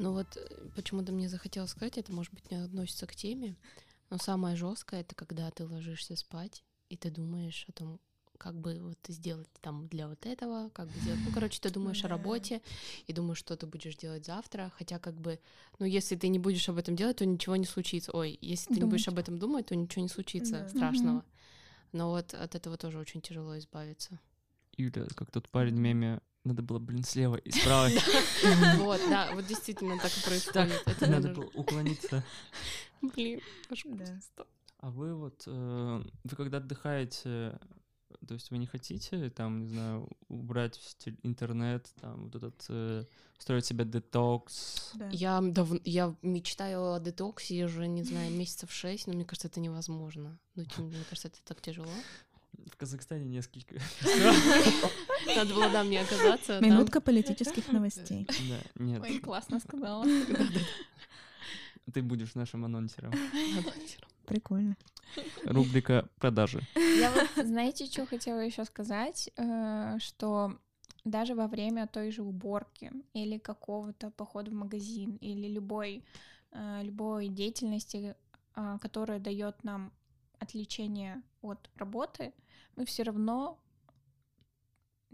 Ну 0.00 0.12
вот 0.12 0.34
э, 0.36 0.68
почему-то 0.74 1.12
мне 1.12 1.28
захотелось 1.28 1.70
сказать, 1.72 1.98
это 1.98 2.10
может 2.10 2.32
быть 2.32 2.50
не 2.50 2.56
относится 2.56 3.06
к 3.06 3.14
теме, 3.14 3.54
но 4.08 4.16
самое 4.16 4.56
жесткое 4.56 5.02
это 5.02 5.14
когда 5.14 5.50
ты 5.50 5.66
ложишься 5.66 6.16
спать 6.16 6.64
и 6.88 6.96
ты 6.96 7.10
думаешь 7.10 7.66
о 7.68 7.72
том, 7.72 8.00
как 8.38 8.54
бы 8.54 8.80
вот 8.80 8.98
сделать 9.08 9.46
там 9.60 9.86
для 9.88 10.08
вот 10.08 10.24
этого, 10.24 10.70
как 10.70 10.88
бы 10.88 10.98
сделать. 11.00 11.20
Ну, 11.26 11.32
короче, 11.32 11.60
ты 11.60 11.70
думаешь 11.74 12.02
о 12.04 12.08
работе 12.08 12.62
и 13.06 13.12
думаешь, 13.12 13.36
что 13.36 13.54
ты 13.56 13.66
будешь 13.66 13.94
делать 13.96 14.24
завтра, 14.24 14.72
хотя 14.78 14.98
как 14.98 15.14
бы, 15.14 15.38
ну, 15.78 15.84
если 15.84 16.16
ты 16.16 16.28
не 16.28 16.38
будешь 16.38 16.66
об 16.70 16.78
этом 16.78 16.96
делать, 16.96 17.18
то 17.18 17.26
ничего 17.26 17.56
не 17.56 17.66
случится. 17.66 18.10
Ой, 18.12 18.38
если 18.40 18.72
ты 18.72 18.80
не 18.80 18.86
будешь 18.86 19.06
об 19.06 19.18
этом 19.18 19.38
думать, 19.38 19.66
то 19.66 19.76
ничего 19.76 20.02
не 20.02 20.08
случится 20.08 20.60
Да. 20.60 20.68
страшного. 20.70 21.24
Но 21.92 22.08
вот 22.08 22.32
от 22.32 22.54
этого 22.54 22.78
тоже 22.78 22.98
очень 22.98 23.20
тяжело 23.20 23.58
избавиться. 23.58 24.18
Юля, 24.78 25.06
как 25.14 25.30
тот 25.30 25.48
парень 25.50 25.74
в 25.74 25.78
меме, 25.78 26.20
надо 26.44 26.62
было, 26.62 26.78
блин, 26.78 27.04
слева 27.04 27.36
и 27.36 27.50
справа. 27.60 27.88
Вот, 28.78 29.00
да, 29.08 29.30
вот 29.34 29.46
действительно 29.46 29.98
так 29.98 30.10
и 30.16 30.22
происходит. 30.24 30.82
Это 30.86 31.06
Надо 31.10 31.28
было 31.34 31.50
уклониться. 31.54 32.24
Блин, 33.02 33.40
просто. 33.68 34.46
А 34.78 34.90
вы 34.90 35.14
вот, 35.14 35.42
э, 35.46 36.02
вы 36.24 36.36
когда 36.36 36.56
отдыхаете, 36.58 37.58
то 38.26 38.34
есть 38.34 38.50
вы 38.50 38.58
не 38.58 38.66
хотите, 38.66 39.28
там, 39.30 39.60
не 39.60 39.68
знаю, 39.68 40.08
убрать 40.28 40.80
интернет, 41.22 41.86
там, 42.00 42.24
вот 42.24 42.34
этот, 42.36 42.64
э, 42.70 43.04
устроить 43.38 43.66
себе 43.66 43.84
детокс? 43.84 44.92
Да. 44.94 45.08
Я, 45.10 45.40
дав- 45.42 45.80
я 45.86 46.14
мечтаю 46.22 46.92
о 46.94 47.00
детоксе 47.00 47.64
уже, 47.64 47.86
не 47.88 48.02
знаю, 48.02 48.32
месяцев 48.32 48.72
шесть, 48.72 49.06
но 49.06 49.12
мне 49.12 49.24
кажется, 49.26 49.48
это 49.48 49.60
невозможно. 49.60 50.38
Ну, 50.54 50.64
мне 50.78 51.04
кажется, 51.08 51.28
это 51.28 51.38
так 51.44 51.60
тяжело. 51.60 51.92
В 52.66 52.76
Казахстане 52.76 53.24
несколько. 53.24 53.74
Надо 55.36 55.54
было, 55.54 55.70
да, 55.70 55.84
мне 55.84 56.00
оказаться. 56.00 56.60
Минутка 56.60 57.00
политических 57.00 57.70
новостей. 57.72 58.26
Да, 58.48 58.82
нет, 58.82 59.02
Ой, 59.02 59.18
классно 59.18 59.60
сказала. 59.60 60.04
ты 61.92 62.02
будешь 62.02 62.34
нашим 62.34 62.64
анонсером. 62.64 63.12
Прикольно. 64.26 64.76
Рубрика 65.44 66.08
«Продажи». 66.18 66.62
Я 66.76 67.10
вот, 67.10 67.46
знаете, 67.46 67.86
что 67.86 68.06
хотела 68.06 68.38
еще 68.40 68.64
сказать, 68.64 69.28
Э, 69.36 69.98
что 69.98 70.58
даже 71.04 71.34
во 71.34 71.46
время 71.46 71.86
той 71.86 72.10
же 72.10 72.22
уборки 72.22 72.92
или 73.14 73.38
какого-то 73.38 74.10
похода 74.10 74.50
в 74.50 74.54
магазин 74.54 75.16
или 75.16 75.48
любой 75.48 76.04
э, 76.52 76.82
любой 76.82 77.28
деятельности, 77.28 78.14
а, 78.54 78.78
которая 78.78 79.18
дает 79.18 79.64
нам 79.64 79.92
отвлечение 80.38 81.22
от 81.42 81.70
работы, 81.76 82.32
мы 82.76 82.84
все 82.84 83.02
равно 83.02 83.58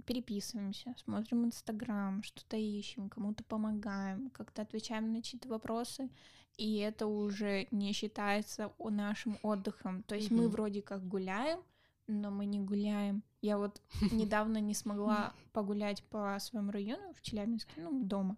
переписываемся, 0.05 0.95
смотрим 1.05 1.45
Инстаграм, 1.47 2.23
что-то 2.23 2.57
ищем, 2.57 3.09
кому-то 3.09 3.42
помогаем, 3.45 4.31
как-то 4.31 4.62
отвечаем 4.62 5.12
на 5.12 5.23
чьи-то 5.23 5.49
вопросы, 5.49 6.11
и 6.57 6.77
это 6.79 7.07
уже 7.07 7.66
не 7.71 7.92
считается 7.92 8.73
нашим 8.79 9.38
отдыхом. 9.42 10.03
То 10.05 10.14
есть 10.14 10.31
мы 10.31 10.45
Мгм. 10.45 10.51
вроде 10.53 10.83
как 10.83 11.07
гуляем, 11.07 11.61
но 12.07 12.31
мы 12.31 12.47
не 12.47 12.61
гуляем. 12.61 13.23
Я 13.42 13.59
вот 13.59 13.83
недавно 14.12 14.59
не 14.59 14.75
смогла 14.75 15.35
погулять 15.53 16.03
по 16.05 16.38
своему 16.40 16.71
району 16.71 17.12
в 17.14 17.21
Челябинске, 17.21 17.81
ну, 17.81 18.05
дома, 18.05 18.37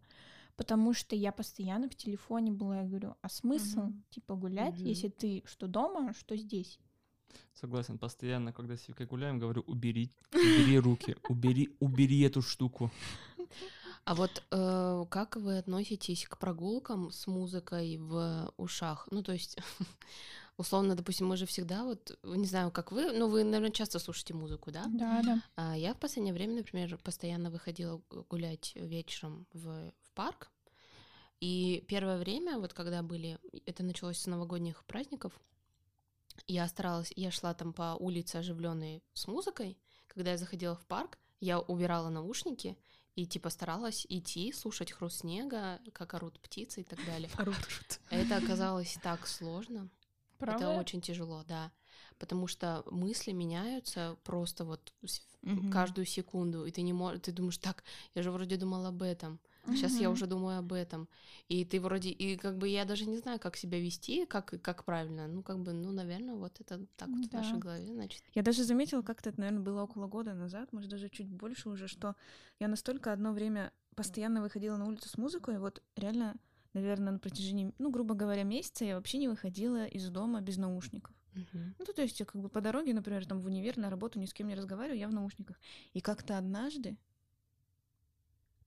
потому 0.57 0.95
что 0.95 1.15
я 1.17 1.33
постоянно 1.33 1.89
в 1.89 1.95
телефоне 1.95 2.51
была. 2.53 2.81
Я 2.81 2.89
говорю, 2.89 3.15
а 3.21 3.29
смысл, 3.29 3.81
Мгм. 3.83 4.05
типа, 4.11 4.35
гулять, 4.37 4.75
Мгм. 4.79 4.89
если 4.89 5.09
ты 5.09 5.43
что 5.47 5.67
дома, 5.67 6.15
что 6.15 6.37
здесь? 6.37 6.79
Согласен, 7.55 7.99
постоянно, 7.99 8.53
когда 8.53 8.77
с 8.77 8.87
Викой 8.89 9.07
гуляем, 9.07 9.39
говорю, 9.39 9.65
убери, 9.67 10.13
убери 10.33 10.79
руки, 10.79 11.17
убери, 11.29 11.77
убери 11.81 12.21
эту 12.21 12.41
штуку. 12.41 12.91
А 14.05 14.15
вот 14.15 14.43
э, 14.51 15.05
как 15.11 15.37
вы 15.37 15.59
относитесь 15.59 16.25
к 16.27 16.39
прогулкам 16.39 17.11
с 17.11 17.27
музыкой 17.27 17.99
в 17.99 18.51
ушах? 18.57 19.07
Ну, 19.11 19.23
то 19.23 19.33
есть, 19.33 19.59
условно, 20.57 20.95
допустим, 20.95 21.27
мы 21.27 21.37
же 21.37 21.45
всегда 21.45 21.85
вот, 21.85 22.19
не 22.23 22.47
знаю, 22.47 22.71
как 22.71 22.91
вы, 22.91 23.13
но 23.13 23.29
вы, 23.29 23.45
наверное, 23.45 23.71
часто 23.71 23.99
слушаете 23.99 24.33
музыку, 24.33 24.71
да? 24.71 24.87
Да, 24.87 25.21
да. 25.23 25.43
А 25.57 25.77
я 25.77 25.93
в 25.93 25.99
последнее 25.99 26.33
время, 26.33 26.55
например, 26.55 26.97
постоянно 27.05 27.51
выходила 27.51 28.01
гулять 28.31 28.73
вечером 28.77 29.47
в, 29.53 29.93
в 30.03 30.11
парк. 30.15 30.51
И 31.41 31.85
первое 31.87 32.19
время, 32.19 32.59
вот 32.59 32.73
когда 32.73 33.03
были, 33.03 33.39
это 33.67 33.83
началось 33.83 34.19
с 34.19 34.27
новогодних 34.27 34.85
праздников, 34.85 35.39
я 36.47 36.67
старалась, 36.69 37.13
я 37.17 37.31
шла 37.31 37.55
там 37.55 37.73
по 37.73 37.97
улице 37.99 38.37
оживленной 38.37 39.03
с 39.15 39.27
музыкой. 39.27 39.79
Когда 40.07 40.33
я 40.33 40.37
заходила 40.37 40.75
в 40.75 40.87
парк, 40.87 41.19
я 41.41 41.61
убирала 41.61 42.09
наушники 42.09 42.77
и 43.15 43.27
типа 43.27 43.51
старалась 43.51 44.07
идти, 44.09 44.53
слушать 44.53 44.93
хруст 44.93 45.21
снега, 45.21 45.81
как 45.93 46.15
орут 46.15 46.41
птицы 46.41 46.81
и 46.83 46.85
так 46.85 47.05
далее. 47.05 47.31
Это 48.11 48.37
оказалось 48.37 48.97
так 49.03 49.27
сложно. 49.27 49.89
Правда? 50.39 50.67
Это 50.67 50.79
очень 50.79 51.01
тяжело, 51.01 51.45
да. 51.47 51.73
Потому 52.19 52.47
что 52.47 52.85
мысли 52.91 53.33
меняются 53.33 54.17
просто 54.23 54.65
вот 54.65 54.93
Мгм. 55.43 55.73
каждую 55.73 56.05
секунду, 56.05 56.65
и 56.65 56.71
ты 56.71 56.83
не 56.83 56.93
можешь, 56.93 57.23
ты 57.23 57.33
думаешь, 57.33 57.59
так, 57.59 57.85
я 58.15 58.23
же 58.23 58.31
вроде 58.31 58.57
думала 58.57 58.89
об 58.89 59.03
этом, 59.03 59.41
сейчас 59.75 60.01
я 60.01 60.09
Мгм. 60.09 60.15
уже 60.15 60.27
думаю 60.27 60.59
об 60.59 60.73
этом, 60.73 61.09
и 61.49 61.65
ты 61.65 61.81
вроде, 61.81 62.11
и 62.11 62.37
как 62.37 62.57
бы 62.59 62.69
я 62.69 62.85
даже 62.85 63.07
не 63.07 63.19
знаю, 63.19 63.39
как 63.41 63.57
себя 63.57 63.79
вести, 63.81 64.27
как, 64.27 64.55
как 64.63 64.85
правильно, 64.85 65.27
ну 65.29 65.43
как 65.43 65.59
бы, 65.61 65.73
ну, 65.73 65.93
наверное, 65.93 66.35
вот 66.35 66.61
это 66.61 66.87
так 66.97 67.11
вот 67.11 67.27
в 67.27 67.33
Да. 67.33 67.39
нашей 67.39 67.59
голове, 67.59 67.87
значит. 67.87 68.23
Я 68.35 68.43
даже 68.43 68.65
заметила, 68.65 69.03
как-то 69.03 69.31
это, 69.31 69.41
наверное, 69.41 69.63
было 69.63 69.83
около 69.83 70.07
года 70.07 70.35
назад, 70.35 70.73
может, 70.73 70.91
даже 70.91 71.09
чуть 71.09 71.29
больше 71.29 71.69
уже, 71.69 71.89
что 71.89 72.15
я 72.61 72.69
настолько 72.69 73.13
одно 73.13 73.33
время 73.33 73.73
постоянно 73.95 74.43
выходила 74.43 74.77
на 74.77 74.87
улицу 74.87 75.09
с 75.09 75.19
музыкой, 75.19 75.57
и 75.57 75.59
вот 75.59 75.83
реально, 75.97 76.37
наверное, 76.75 77.13
на 77.13 77.19
протяжении, 77.19 77.73
ну, 77.79 77.91
грубо 77.91 78.15
говоря, 78.15 78.43
месяца 78.45 78.85
я 78.85 78.97
вообще 78.97 79.19
не 79.19 79.29
выходила 79.29 79.87
из 79.87 80.09
дома 80.11 80.41
без 80.41 80.57
наушников. 80.57 81.15
Мгм. 81.35 81.75
Ну, 81.79 81.85
то 81.85 82.03
есть 82.03 82.19
я 82.21 82.27
как 82.27 82.41
бы 82.41 82.49
по 82.49 82.61
дороге, 82.61 82.93
например, 82.95 83.27
там 83.27 83.41
в 83.41 83.47
универ, 83.47 83.77
на 83.77 83.91
работу 83.91 84.19
ни 84.19 84.27
с 84.27 84.35
кем 84.35 84.49
не 84.49 84.55
разговариваю, 84.55 84.99
я 84.99 85.09
в 85.09 85.13
наушниках. 85.13 85.59
И 85.93 86.01
как-то 86.01 86.37
однажды 86.39 86.97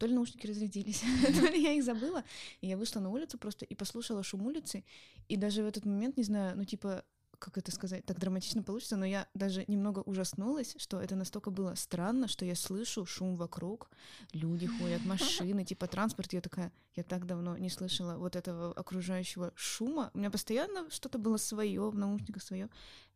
то 0.02 0.08
ли 0.08 0.16
наушники 0.16 0.48
разрядились, 0.48 1.04
то 1.40 1.46
ли 1.46 1.62
я 1.62 1.74
их 1.74 1.84
забыла, 1.84 2.24
и 2.62 2.68
я 2.68 2.76
вышла 2.76 3.00
на 3.00 3.10
улицу 3.10 3.38
просто 3.38 3.66
и 3.66 3.76
послушала 3.76 4.24
шум 4.24 4.48
улицы, 4.48 4.84
и 5.30 5.38
даже 5.38 5.62
в 5.62 5.68
этот 5.68 5.86
момент, 5.86 6.18
не 6.18 6.24
знаю, 6.24 6.58
ну, 6.58 6.66
типа, 6.66 7.06
как 7.38 7.60
это 7.60 7.72
сказать, 7.72 8.04
так 8.04 8.18
драматично 8.18 8.64
получится, 8.64 8.98
но 8.98 9.06
я 9.06 9.28
даже 9.36 9.64
немного 9.68 10.00
ужаснулась, 10.00 10.74
что 10.80 11.00
это 11.00 11.16
настолько 11.16 11.52
было 11.52 11.76
странно, 11.76 12.28
что 12.28 12.46
я 12.46 12.56
слышу 12.56 13.06
шум 13.06 13.36
вокруг, 13.36 13.92
люди 14.34 14.66
ходят, 14.66 15.06
машины, 15.06 15.64
типа 15.66 15.86
транспорт, 15.86 16.34
я 16.34 16.42
такая, 16.42 16.72
я 16.96 17.04
так 17.04 17.28
давно 17.28 17.56
не 17.58 17.70
слышала 17.70 18.18
вот 18.18 18.36
этого 18.36 18.74
окружающего 18.74 19.54
шума, 19.54 20.10
у 20.16 20.18
меня 20.18 20.32
постоянно 20.32 20.90
что-то 20.90 21.20
было 21.20 21.38
свое 21.38 21.92
в 21.92 21.96
наушниках 21.96 22.42
свое, 22.42 22.70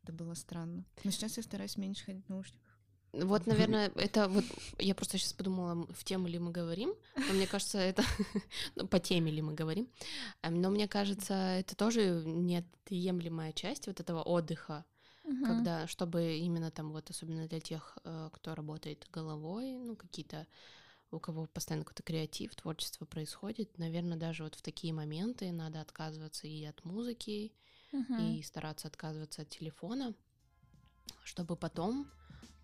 это 0.04 0.14
было 0.14 0.36
странно. 0.36 0.86
Но 1.04 1.10
сейчас 1.10 1.38
я 1.38 1.42
стараюсь 1.42 1.78
меньше 1.78 2.06
ходить 2.06 2.26
в 2.28 2.30
наушниках. 2.30 2.65
Вот, 3.24 3.48
наверное, 3.48 3.92
это 3.96 4.28
вот, 4.28 4.44
я 4.80 4.94
просто 4.94 5.18
сейчас 5.18 5.34
подумала, 5.34 5.88
в 5.90 6.04
тему 6.04 6.28
ли 6.28 6.38
мы 6.40 6.52
говорим, 6.52 6.94
но 7.16 7.34
мне 7.34 7.48
кажется, 7.48 7.78
это, 7.78 8.04
ну, 8.76 8.88
по 8.88 9.00
теме 9.00 9.32
ли 9.32 9.42
мы 9.42 9.54
говорим, 9.54 9.88
Эм, 10.44 10.62
но 10.62 10.70
мне 10.70 10.88
кажется, 10.88 11.34
это 11.34 11.76
тоже 11.76 12.24
неотъемлемая 12.26 13.54
часть 13.54 13.88
вот 13.88 14.00
этого 14.00 14.22
отдыха, 14.22 14.86
когда, 15.46 15.88
чтобы 15.88 16.38
именно 16.38 16.72
там 16.72 16.92
вот, 16.92 17.10
особенно 17.10 17.48
для 17.48 17.60
тех, 17.60 17.98
э, 18.04 18.30
кто 18.34 18.56
работает 18.56 19.08
головой, 19.12 19.74
ну, 19.74 19.96
какие-то, 19.96 20.46
у 21.12 21.20
кого 21.20 21.46
постоянно 21.46 21.86
какой-то 21.86 22.04
креатив, 22.04 22.56
творчество 22.56 23.06
происходит, 23.06 23.78
наверное, 23.78 24.18
даже 24.18 24.44
вот 24.44 24.56
в 24.56 24.62
такие 24.62 24.94
моменты 24.94 25.52
надо 25.52 25.82
отказываться 25.82 26.48
и 26.48 26.64
от 26.66 26.84
музыки, 26.86 27.54
Мгм. 27.92 28.22
и 28.22 28.44
стараться 28.44 28.88
отказываться 28.88 29.44
от 29.44 29.50
телефона, 29.50 30.14
чтобы 31.24 31.56
потом 31.56 32.08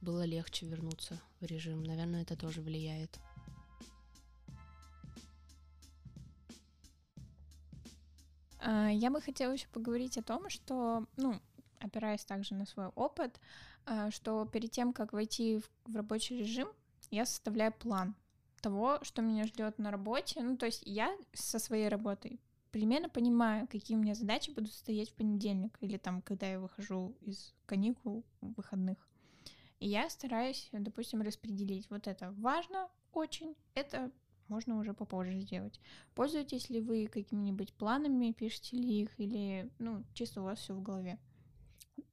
было 0.01 0.25
легче 0.25 0.65
вернуться 0.65 1.19
в 1.39 1.45
режим. 1.45 1.83
Наверное, 1.83 2.23
это 2.23 2.35
тоже 2.35 2.61
влияет. 2.61 3.19
А, 8.59 8.89
Я 8.89 9.09
бы 9.09 9.21
хотела 9.21 9.53
еще 9.53 9.67
поговорить 9.67 10.17
о 10.17 10.23
том, 10.23 10.49
что, 10.49 11.05
ну, 11.17 11.39
опираясь 11.79 12.25
также 12.25 12.55
на 12.55 12.65
свой 12.65 12.87
опыт, 12.87 13.39
а, 13.85 14.11
что 14.11 14.45
перед 14.45 14.71
тем, 14.71 14.93
как 14.93 15.13
войти 15.13 15.61
в, 15.85 15.95
рабочий 15.95 16.37
режим, 16.37 16.69
я 17.09 17.25
составляю 17.25 17.71
план 17.71 18.15
того, 18.61 18.99
что 19.01 19.21
меня 19.21 19.45
ждет 19.45 19.79
на 19.79 19.91
работе. 19.91 20.41
Ну, 20.41 20.57
то 20.57 20.67
есть 20.67 20.83
я 20.85 21.15
со 21.33 21.59
своей 21.59 21.89
работой 21.89 22.39
примерно 22.71 23.09
понимаю, 23.09 23.67
какие 23.67 23.97
у 23.97 23.99
меня 23.99 24.15
задачи 24.15 24.51
будут 24.51 24.71
стоять 24.71 25.09
в 25.09 25.13
понедельник 25.13 25.77
или 25.81 25.97
там, 25.97 26.21
когда 26.21 26.47
я 26.47 26.59
выхожу 26.59 27.15
из 27.21 27.53
каникул 27.65 28.23
выходных. 28.41 28.97
И 29.81 29.87
я 29.87 30.11
стараюсь, 30.11 30.69
допустим, 30.71 31.23
распределить. 31.23 31.89
Вот 31.89 32.07
это 32.07 32.31
важно 32.37 32.87
очень, 33.13 33.55
это 33.73 34.11
можно 34.47 34.77
уже 34.77 34.93
попозже 34.93 35.39
сделать. 35.39 35.81
Пользуетесь 36.13 36.69
ли 36.69 36.79
вы 36.79 37.07
какими-нибудь 37.07 37.73
планами, 37.73 38.31
пишете 38.31 38.77
ли 38.77 39.01
их, 39.01 39.19
или, 39.19 39.71
ну, 39.79 40.03
чисто 40.13 40.41
у 40.41 40.43
вас 40.43 40.59
все 40.59 40.75
в 40.75 40.83
голове? 40.83 41.17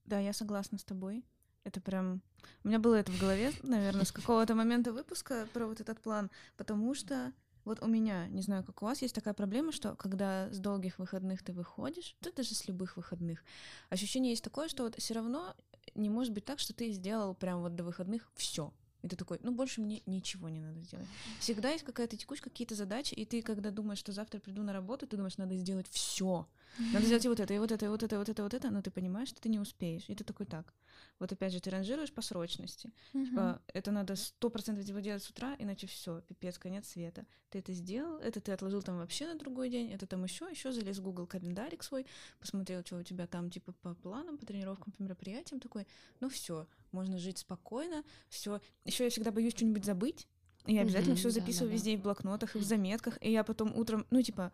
Да, 0.07 0.19
я 0.19 0.33
согласна 0.33 0.79
с 0.79 0.85
тобой. 0.85 1.27
Это 1.65 1.83
прям... 1.83 2.23
У 2.65 2.69
меня 2.69 2.79
было 2.79 2.95
это 2.95 3.13
в 3.13 3.21
голове, 3.21 3.53
наверное, 3.63 4.07
с 4.07 4.13
какого-то 4.13 4.55
момента 4.55 4.91
выпуска 4.91 5.47
про 5.53 5.67
вот 5.67 5.83
этот 5.83 6.01
план, 6.01 6.31
потому 6.57 6.95
что 6.95 7.35
вот 7.67 7.83
у 7.83 7.87
меня, 7.87 8.29
не 8.29 8.41
знаю, 8.41 8.65
как 8.65 8.81
у 8.83 8.87
вас, 8.87 9.03
есть 9.03 9.15
такая 9.15 9.35
проблема, 9.35 9.73
что 9.73 9.95
когда 9.95 10.51
с 10.51 10.59
долгих 10.59 10.99
выходных 10.99 11.43
ты 11.43 11.53
выходишь, 11.53 12.17
да 12.23 12.31
даже 12.35 12.55
с 12.55 12.67
любых 12.67 12.97
выходных, 12.97 13.45
ощущение 13.91 14.31
есть 14.31 14.43
такое, 14.43 14.69
что 14.69 14.85
вот 14.85 14.97
все 14.97 15.13
равно 15.13 15.55
не 15.94 16.11
может 16.11 16.33
быть 16.33 16.44
так, 16.44 16.59
что 16.59 16.74
ты 16.74 16.90
сделал 16.90 17.35
прям 17.35 17.62
вот 17.62 17.74
до 17.74 17.85
выходных 17.85 18.31
все. 18.35 18.72
И 19.03 19.09
ты 19.09 19.17
такой, 19.17 19.39
ну 19.43 19.53
больше 19.53 19.81
мне 19.81 20.03
ничего 20.07 20.49
не 20.49 20.61
надо 20.61 20.81
сделать. 20.81 21.07
Всегда 21.39 21.71
есть 21.71 21.85
какая-то 21.85 22.17
текучка, 22.17 22.51
какие-то 22.51 22.75
задачи, 22.75 23.15
и 23.15 23.25
ты, 23.25 23.43
когда 23.43 23.71
думаешь, 23.71 23.99
что 23.99 24.13
завтра 24.13 24.41
приду 24.41 24.63
на 24.63 24.73
работу, 24.73 25.07
ты 25.07 25.17
думаешь, 25.17 25.37
надо 25.37 25.57
сделать 25.57 25.87
все. 25.89 26.49
Надо 26.93 27.07
сделать 27.07 27.25
и 27.25 27.29
вот 27.29 27.41
это, 27.41 27.55
и 27.55 27.59
вот 27.59 27.73
это, 27.73 27.87
и 27.87 27.89
вот 27.89 28.03
это, 28.03 28.15
и 28.15 28.19
вот 28.19 28.29
это, 28.29 28.43
и 28.43 28.45
вот 28.45 28.55
это, 28.55 28.71
но 28.71 28.83
ты 28.83 28.91
понимаешь, 28.91 29.29
что 29.29 29.41
ты 29.41 29.49
не 29.49 29.59
успеешь. 29.59 30.05
И 30.09 30.15
ты 30.15 30.25
такой, 30.25 30.47
так, 30.47 30.73
вот 31.19 31.33
опять 31.33 31.53
же, 31.53 31.61
ты 31.61 31.71
ранжируешь 31.71 32.13
по 32.13 32.23
срочности. 32.23 32.93
Типа, 33.13 33.61
это 33.69 33.91
надо 33.91 34.17
сто 34.17 34.51
процентов 34.51 34.85
типа 34.85 35.01
делать 35.01 35.23
с 35.23 35.31
утра, 35.31 35.57
иначе 35.59 35.87
все, 35.87 36.21
пипец, 36.21 36.59
конец 36.59 36.89
света. 36.89 37.27
Ты 37.51 37.59
это 37.59 37.73
сделал, 37.73 38.19
это 38.19 38.41
ты 38.41 38.53
отложил 38.53 38.83
там 38.83 38.99
вообще 38.99 39.27
на 39.27 39.35
другой 39.35 39.71
день, 39.71 39.91
это 39.91 40.07
там 40.07 40.25
еще, 40.25 40.47
еще 40.51 40.73
залез 40.73 40.99
в 40.99 41.03
Google 41.03 41.27
календарик 41.27 41.83
свой, 41.83 42.07
посмотрел, 42.39 42.85
что 42.85 42.99
у 42.99 43.03
тебя 43.03 43.27
там 43.27 43.51
типа 43.51 43.73
по 43.73 43.95
планам, 43.95 44.39
по 44.39 44.47
тренировкам, 44.47 44.93
по 44.93 45.03
мероприятиям, 45.03 45.61
такой, 45.61 45.87
ну 46.21 46.29
все, 46.29 46.67
можно 46.92 47.18
жить 47.18 47.38
спокойно, 47.38 48.05
все. 48.29 48.61
Еще 48.85 49.05
я 49.05 49.11
всегда 49.11 49.31
боюсь 49.31 49.53
что-нибудь 49.55 49.85
забыть, 49.85 50.27
и 50.66 50.74
я 50.74 50.83
обязательно 50.83 51.14
Мгм, 51.14 51.18
все 51.20 51.29
да, 51.29 51.35
записываю 51.35 51.68
да, 51.68 51.70
да. 51.70 51.74
везде, 51.74 51.92
и 51.92 51.96
в 51.96 52.03
блокнотах, 52.03 52.57
и 52.57 52.59
в 52.59 52.62
заметках, 52.62 53.18
и 53.20 53.31
я 53.31 53.44
потом 53.44 53.77
утром, 53.77 54.07
ну 54.11 54.22
типа, 54.22 54.53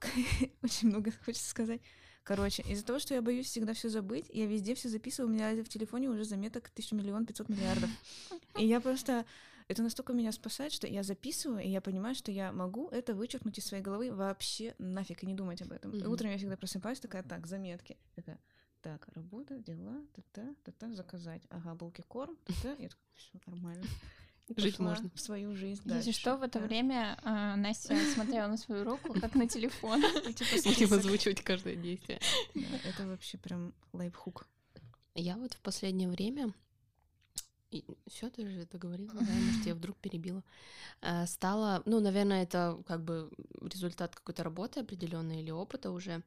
очень 0.62 0.88
много 0.88 1.12
хочется 1.24 1.48
сказать. 1.48 1.80
Короче, 2.22 2.62
из-за 2.62 2.84
того, 2.84 2.98
что 2.98 3.14
я 3.14 3.22
боюсь 3.22 3.46
всегда 3.46 3.72
все 3.72 3.88
забыть, 3.88 4.26
я 4.32 4.46
везде 4.46 4.74
все 4.74 4.88
записываю, 4.88 5.30
у 5.30 5.34
меня 5.34 5.52
в 5.64 5.68
телефоне 5.68 6.08
уже 6.08 6.24
заметок 6.24 6.70
тысяча 6.70 6.94
миллион 6.94 7.26
пятьсот 7.26 7.48
миллиардов. 7.48 7.90
И 8.58 8.66
я 8.66 8.80
просто... 8.80 9.24
Это 9.68 9.82
настолько 9.84 10.12
меня 10.12 10.32
спасает, 10.32 10.72
что 10.72 10.88
я 10.88 11.04
записываю, 11.04 11.60
и 11.62 11.68
я 11.68 11.80
понимаю, 11.80 12.16
что 12.16 12.32
я 12.32 12.52
могу 12.52 12.88
это 12.88 13.14
вычеркнуть 13.14 13.58
из 13.58 13.66
своей 13.66 13.84
головы 13.84 14.12
вообще 14.12 14.74
нафиг 14.78 15.22
и 15.22 15.26
не 15.26 15.34
думать 15.34 15.62
об 15.62 15.70
этом. 15.70 15.92
И 15.92 15.98
Мгм. 16.02 16.12
утром 16.12 16.30
я 16.30 16.38
всегда 16.38 16.56
просыпаюсь, 16.56 16.98
такая, 16.98 17.22
так, 17.22 17.46
заметки. 17.46 17.96
Такая, 18.16 18.40
так, 18.80 19.08
работа, 19.14 19.58
дела, 19.58 19.96
та-та, 20.12 20.54
та-та, 20.62 20.92
заказать. 20.94 21.42
Ага, 21.50 21.74
булки 21.74 22.02
корм, 22.08 22.36
та-та. 22.44 22.70
Такая, 22.70 22.90
все 23.16 23.38
нормально. 23.46 23.84
И 24.48 24.60
Жить 24.60 24.76
пошла 24.76 24.88
можно. 24.90 25.10
в 25.14 25.20
свою 25.20 25.54
жизнь 25.54 25.82
Если 25.84 25.88
дальше. 25.88 26.12
что, 26.12 26.36
в 26.36 26.42
это 26.42 26.58
Да. 26.58 26.66
время 26.66 27.16
а, 27.22 27.56
Настя 27.56 27.96
смотрела 28.14 28.48
на 28.48 28.56
свою 28.56 28.84
руку, 28.84 29.14
как 29.20 29.34
на 29.34 29.46
телефон. 29.46 30.00
Ну, 30.24 30.32
типа 30.32 30.50
Будем 30.56 30.72
список. 30.74 30.98
озвучивать 30.98 31.40
каждое 31.42 31.76
действие. 31.76 32.18
Это 32.84 33.06
вообще 33.06 33.38
прям 33.38 33.72
лайфхук. 33.92 34.46
Я 35.14 35.36
вот 35.36 35.54
в 35.54 35.60
последнее 35.60 36.08
время 36.08 36.52
все, 38.08 38.28
ты 38.30 38.48
же 38.50 38.66
договорила, 38.66 39.12
да, 39.14 39.20
может, 39.20 39.66
я 39.66 39.74
вдруг 39.74 39.96
перебила. 39.98 40.42
Э, 41.02 41.26
Стала, 41.26 41.82
ну, 41.86 42.00
наверное, 42.00 42.42
это 42.42 42.82
как 42.86 43.04
бы 43.04 43.30
результат 43.62 44.16
какой-то 44.16 44.42
работы 44.42 44.80
определенной 44.80 45.40
или 45.42 45.52
опыта 45.52 45.92
уже. 45.92 46.22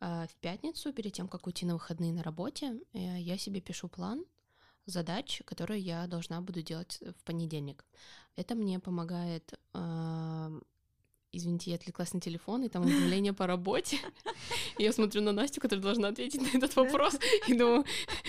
Э, 0.00 0.26
В 0.26 0.34
пятницу, 0.40 0.92
перед 0.92 1.12
тем, 1.12 1.28
как 1.28 1.46
уйти 1.46 1.66
на 1.66 1.74
выходные 1.74 2.12
на 2.12 2.22
работе, 2.22 2.80
э, 2.92 3.20
я 3.20 3.38
себе 3.38 3.60
пишу 3.60 3.88
план 3.88 4.24
задач, 4.86 5.42
которые 5.44 5.80
я 5.80 6.06
должна 6.06 6.40
буду 6.40 6.62
делать 6.62 7.00
в 7.00 7.24
понедельник. 7.24 7.84
Это 8.36 8.54
мне 8.54 8.78
помогает 8.80 9.54
э, 9.74 10.60
Извините, 11.32 11.70
я 11.70 11.76
отвлеклась 11.76 12.12
на 12.12 12.20
телефон, 12.20 12.64
и 12.64 12.68
там 12.68 12.82
уведомление 12.82 13.32
по 13.32 13.46
работе. 13.46 13.98
Я 14.78 14.92
смотрю 14.92 15.22
на 15.22 15.30
Настю, 15.32 15.60
которая 15.60 15.82
должна 15.82 16.08
ответить 16.08 16.42
на 16.42 16.58
этот 16.58 16.74
вопрос, 16.74 17.14
и 17.46 17.54
думаю, 17.54 17.84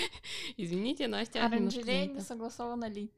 извините, 0.58 1.08
Настя, 1.08 1.48
Оранжерея 1.48 2.06
не 2.06 2.08
занята». 2.10 2.22
согласована 2.22 2.88
ли? 2.90 3.10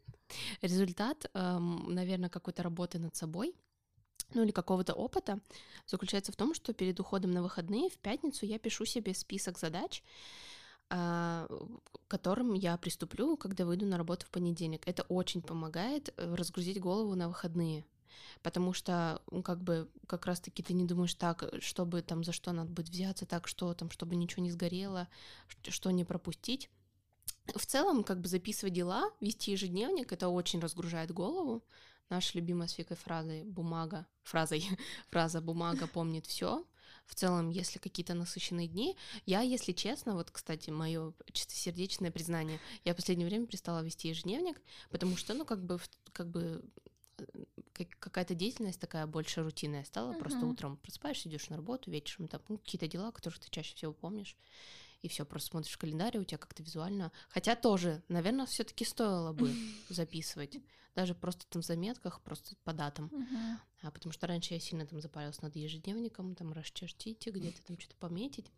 Результат, 0.61 1.29
наверное, 1.33 2.29
какой-то 2.29 2.63
работы 2.63 2.97
над 2.97 3.13
собой, 3.17 3.53
ну 4.33 4.43
или 4.43 4.51
какого-то 4.51 4.93
опыта, 4.93 5.39
заключается 5.87 6.31
в 6.31 6.35
том, 6.35 6.53
что 6.53 6.73
перед 6.73 6.99
уходом 6.99 7.31
на 7.31 7.41
выходные 7.41 7.89
в 7.89 7.97
пятницу 7.97 8.45
я 8.45 8.59
пишу 8.59 8.85
себе 8.85 9.13
список 9.13 9.57
задач, 9.59 10.03
а, 10.89 11.47
к 11.47 12.07
которым 12.07 12.53
я 12.53 12.77
приступлю, 12.77 13.35
когда 13.37 13.65
выйду 13.65 13.85
на 13.85 13.97
работу 13.97 14.25
в 14.25 14.29
понедельник. 14.29 14.87
Это 14.87 15.03
очень 15.03 15.41
помогает 15.41 16.13
э, 16.17 16.35
разгрузить 16.35 16.79
голову 16.79 17.15
на 17.15 17.27
выходные. 17.27 17.83
Потому 18.43 18.73
что, 18.73 19.21
как 19.43 19.63
бы, 19.63 19.89
как 20.07 20.25
раз-таки 20.25 20.61
ты 20.61 20.73
не 20.73 20.85
думаешь 20.85 21.15
так, 21.15 21.51
чтобы 21.61 22.01
там 22.01 22.23
за 22.23 22.31
что 22.31 22.51
надо 22.51 22.71
будет 22.71 22.89
взяться, 22.89 23.25
так 23.25 23.47
что 23.47 23.73
там, 23.73 23.89
чтобы 23.89 24.15
ничего 24.15 24.43
не 24.43 24.51
сгорело, 24.51 25.07
что 25.67 25.89
не 25.91 26.05
пропустить. 26.05 26.69
В 27.55 27.65
целом, 27.65 28.03
как 28.03 28.21
бы 28.21 28.27
записывать 28.27 28.73
дела, 28.73 29.11
вести 29.19 29.51
ежедневник, 29.51 30.11
это 30.11 30.29
очень 30.29 30.59
разгружает 30.59 31.11
голову. 31.11 31.63
Наша 32.13 32.37
любимая 32.37 32.67
с 32.67 32.77
Викой 32.77 32.95
фразой 32.95 33.43
«бумага», 33.43 34.05
фразой, 34.21 34.63
фраза 35.09 35.41
«бумага 35.41 35.87
помнит 35.87 36.27
все». 36.27 36.63
В 37.07 37.15
целом, 37.15 37.49
если 37.49 37.79
какие-то 37.79 38.13
насыщенные 38.13 38.67
дни, 38.67 38.95
я, 39.25 39.41
если 39.41 39.71
честно, 39.71 40.13
вот, 40.13 40.29
кстати, 40.29 40.69
мое 40.69 41.13
чистосердечное 41.31 42.11
признание, 42.11 42.59
я 42.85 42.93
в 42.93 42.97
последнее 42.97 43.27
время 43.27 43.47
перестала 43.47 43.83
вести 43.83 44.09
ежедневник, 44.09 44.61
потому 44.91 45.15
что, 45.17 45.33
ну, 45.33 45.43
как 45.43 45.65
бы, 45.65 45.79
как 46.11 46.29
бы 46.29 46.63
э, 47.17 47.23
как- 47.73 47.97
какая-то 47.97 48.35
деятельность 48.35 48.79
такая 48.79 49.07
больше 49.07 49.41
рутинная 49.41 49.83
стала. 49.83 50.13
Просто 50.13 50.41
Мгм. 50.41 50.49
утром 50.51 50.77
просыпаешься, 50.77 51.29
идешь 51.29 51.49
на 51.49 51.57
работу, 51.57 51.89
вечером 51.89 52.27
там 52.27 52.41
ну, 52.47 52.59
какие-то 52.59 52.87
дела, 52.87 53.11
которые 53.11 53.39
ты 53.39 53.49
чаще 53.49 53.75
всего 53.75 53.91
помнишь. 53.91 54.37
И 55.01 55.07
все, 55.07 55.25
просто 55.25 55.49
смотришь 55.49 55.73
в 55.73 55.79
календарь, 55.79 56.17
и 56.17 56.19
у 56.19 56.23
тебя 56.23 56.37
как-то 56.37 56.61
визуально. 56.61 57.11
Хотя 57.29 57.55
тоже, 57.55 58.03
наверное, 58.07 58.45
все-таки 58.45 58.85
стоило 58.85 59.33
бы 59.33 59.49
записывать. 59.89 60.59
Даже 60.95 61.15
просто 61.15 61.45
там 61.49 61.61
в 61.61 61.65
заметках, 61.65 62.21
просто 62.21 62.55
по 62.63 62.73
датам. 62.73 63.09
Мгм. 63.11 63.59
А, 63.83 63.91
потому 63.91 64.13
что 64.13 64.27
раньше 64.27 64.53
я 64.53 64.59
сильно 64.61 64.85
там 64.85 65.01
запарилась 65.01 65.41
над 65.41 65.55
ежедневником, 65.57 66.35
там 66.35 66.53
расчертите, 66.53 67.31
где-то 67.31 67.61
там 67.63 67.77
что-то 67.77 67.97
пометить. 67.97 68.49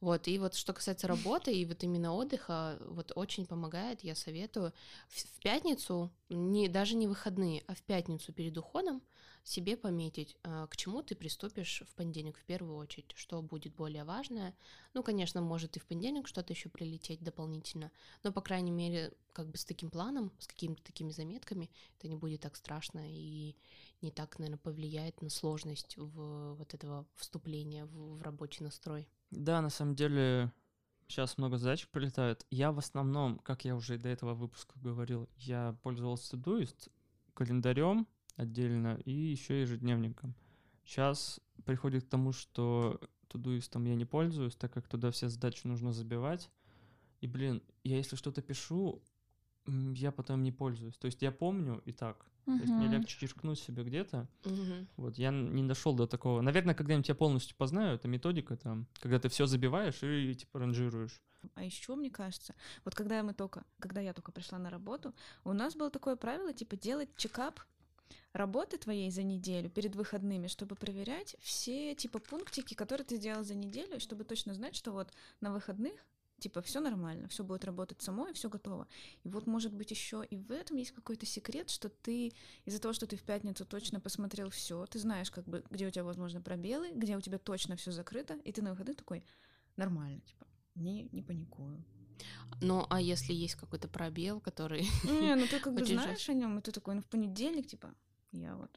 Вот, 0.00 0.28
и 0.28 0.38
вот 0.38 0.54
что 0.54 0.72
касается 0.72 1.08
работы 1.08 1.52
и 1.52 1.64
вот 1.64 1.82
именно 1.82 2.14
отдыха, 2.14 2.78
вот 2.82 3.10
очень 3.16 3.44
помогает, 3.44 4.04
я 4.04 4.14
советую 4.14 4.72
в, 5.08 5.16
в 5.16 5.40
пятницу, 5.40 6.12
не, 6.28 6.68
даже 6.68 6.94
не 6.94 7.08
выходные, 7.08 7.64
а 7.66 7.74
в 7.74 7.82
пятницу 7.82 8.32
перед 8.32 8.56
уходом 8.56 9.02
себе 9.48 9.76
пометить, 9.76 10.36
а, 10.42 10.66
к 10.66 10.76
чему 10.76 11.02
ты 11.02 11.14
приступишь 11.14 11.82
в 11.88 11.94
понедельник 11.94 12.36
в 12.36 12.44
первую 12.44 12.76
очередь, 12.76 13.12
что 13.16 13.40
будет 13.40 13.74
более 13.74 14.04
важное. 14.04 14.54
Ну, 14.94 15.02
конечно, 15.02 15.40
может 15.40 15.76
и 15.76 15.80
в 15.80 15.86
понедельник 15.86 16.28
что-то 16.28 16.52
еще 16.52 16.68
прилететь 16.68 17.22
дополнительно, 17.22 17.90
но, 18.22 18.32
по 18.32 18.42
крайней 18.42 18.70
мере, 18.70 19.12
как 19.32 19.48
бы 19.48 19.56
с 19.56 19.64
таким 19.64 19.90
планом, 19.90 20.32
с 20.38 20.46
какими-то 20.46 20.82
такими 20.82 21.10
заметками, 21.10 21.70
это 21.98 22.08
не 22.08 22.16
будет 22.16 22.42
так 22.42 22.56
страшно 22.56 23.00
и 23.04 23.56
не 24.02 24.10
так, 24.10 24.38
наверное, 24.38 24.58
повлияет 24.58 25.22
на 25.22 25.30
сложность 25.30 25.96
в 25.96 26.54
вот 26.54 26.74
этого 26.74 27.06
вступления 27.16 27.86
в, 27.86 28.18
в 28.18 28.22
рабочий 28.22 28.64
настрой. 28.64 29.08
Да, 29.30 29.62
на 29.62 29.70
самом 29.70 29.94
деле, 29.94 30.52
сейчас 31.06 31.38
много 31.38 31.56
задачек 31.56 31.88
прилетает. 31.90 32.46
Я 32.50 32.70
в 32.70 32.78
основном, 32.78 33.38
как 33.38 33.64
я 33.64 33.74
уже 33.74 33.94
и 33.94 33.98
до 33.98 34.08
этого 34.08 34.34
выпуска 34.34 34.78
говорил, 34.78 35.28
я 35.36 35.76
пользовался 35.82 36.36
Todoist 36.36 36.90
календарем 37.34 38.06
отдельно 38.38 38.98
и 39.04 39.12
еще 39.12 39.60
ежедневником. 39.60 40.34
Сейчас 40.84 41.40
приходит 41.64 42.04
к 42.04 42.08
тому, 42.08 42.32
что 42.32 43.00
Todoist 43.28 43.86
я 43.86 43.94
не 43.94 44.06
пользуюсь, 44.06 44.56
так 44.56 44.72
как 44.72 44.88
туда 44.88 45.10
все 45.10 45.28
задачи 45.28 45.66
нужно 45.66 45.92
забивать. 45.92 46.50
И, 47.20 47.26
блин, 47.26 47.62
я 47.84 47.96
если 47.96 48.16
что-то 48.16 48.40
пишу, 48.40 49.02
я 49.66 50.12
потом 50.12 50.42
не 50.42 50.52
пользуюсь. 50.52 50.96
То 50.96 51.06
есть 51.06 51.20
я 51.20 51.32
помню 51.32 51.82
и 51.84 51.92
так. 51.92 52.24
То 52.46 52.52
есть 52.52 52.72
мне 52.72 52.88
легче 52.88 53.18
черкнуть 53.18 53.58
себе 53.58 53.84
где-то, 53.84 54.26
вот, 54.96 55.18
я 55.18 55.30
не 55.30 55.64
дошел 55.64 55.94
до 55.94 56.06
такого. 56.06 56.40
Наверное, 56.40 56.74
когда-нибудь 56.74 57.08
я 57.08 57.14
полностью 57.14 57.54
познаю, 57.56 57.96
это 57.96 58.08
методика 58.08 58.56
там, 58.56 58.86
когда 59.00 59.18
ты 59.18 59.28
все 59.28 59.44
забиваешь 59.44 60.02
и 60.02 60.34
типа 60.34 60.60
ранжируешь. 60.60 61.20
А 61.54 61.62
еще, 61.62 61.94
мне 61.94 62.10
кажется, 62.10 62.54
вот 62.86 62.94
когда 62.94 63.22
мы 63.22 63.34
только, 63.34 63.64
когда 63.78 64.00
я 64.00 64.14
только 64.14 64.32
пришла 64.32 64.58
на 64.58 64.70
работу, 64.70 65.14
у 65.44 65.52
нас 65.52 65.76
было 65.76 65.90
такое 65.90 66.16
правило, 66.16 66.54
типа, 66.54 66.76
делать 66.76 67.10
чекап 67.16 67.60
работы 68.32 68.78
твоей 68.78 69.10
за 69.10 69.22
неделю 69.22 69.70
перед 69.70 69.96
выходными, 69.96 70.46
чтобы 70.46 70.74
проверять 70.74 71.36
все, 71.40 71.94
типа, 71.94 72.18
пунктики, 72.18 72.74
которые 72.74 73.04
ты 73.04 73.16
сделал 73.16 73.44
за 73.44 73.54
неделю, 73.54 74.00
чтобы 74.00 74.24
точно 74.24 74.54
знать, 74.54 74.74
что 74.74 74.92
вот 74.92 75.12
на 75.40 75.52
выходных 75.52 75.94
типа 76.38 76.62
все 76.62 76.80
нормально, 76.80 77.28
все 77.28 77.44
будет 77.44 77.64
работать 77.64 78.00
само 78.00 78.28
и 78.28 78.32
все 78.32 78.48
готово. 78.48 78.86
И 79.24 79.28
вот 79.28 79.46
может 79.46 79.72
быть 79.72 79.90
еще 79.90 80.24
и 80.24 80.36
в 80.36 80.52
этом 80.52 80.76
есть 80.76 80.92
какой-то 80.92 81.26
секрет, 81.26 81.68
что 81.70 81.88
ты 81.88 82.32
из-за 82.64 82.80
того, 82.80 82.94
что 82.94 83.06
ты 83.06 83.16
в 83.16 83.22
пятницу 83.22 83.66
точно 83.66 84.00
посмотрел 84.00 84.50
все, 84.50 84.86
ты 84.86 84.98
знаешь, 84.98 85.30
как 85.30 85.44
бы 85.44 85.64
где 85.70 85.86
у 85.86 85.90
тебя 85.90 86.04
возможно 86.04 86.40
пробелы, 86.40 86.90
где 86.94 87.16
у 87.16 87.20
тебя 87.20 87.38
точно 87.38 87.76
все 87.76 87.90
закрыто, 87.90 88.34
и 88.44 88.52
ты 88.52 88.62
на 88.62 88.70
выходных 88.70 88.96
такой 88.96 89.24
нормально, 89.76 90.20
типа 90.20 90.46
не 90.74 91.08
не 91.12 91.22
паникую. 91.22 91.84
Ну, 92.60 92.86
а 92.90 93.00
если 93.00 93.32
есть 93.32 93.54
какой-то 93.54 93.88
пробел, 93.88 94.40
который... 94.40 94.88
Не, 95.04 95.34
ну 95.34 95.46
ты 95.46 95.60
как 95.60 95.74
бы 95.74 95.84
знаешь 95.84 96.28
о 96.28 96.34
нем, 96.34 96.58
и 96.58 96.62
ты 96.62 96.72
такой, 96.72 96.94
ну 96.94 97.02
в 97.02 97.06
понедельник, 97.06 97.66
типа, 97.66 97.94
я 98.32 98.56
вот. 98.56 98.70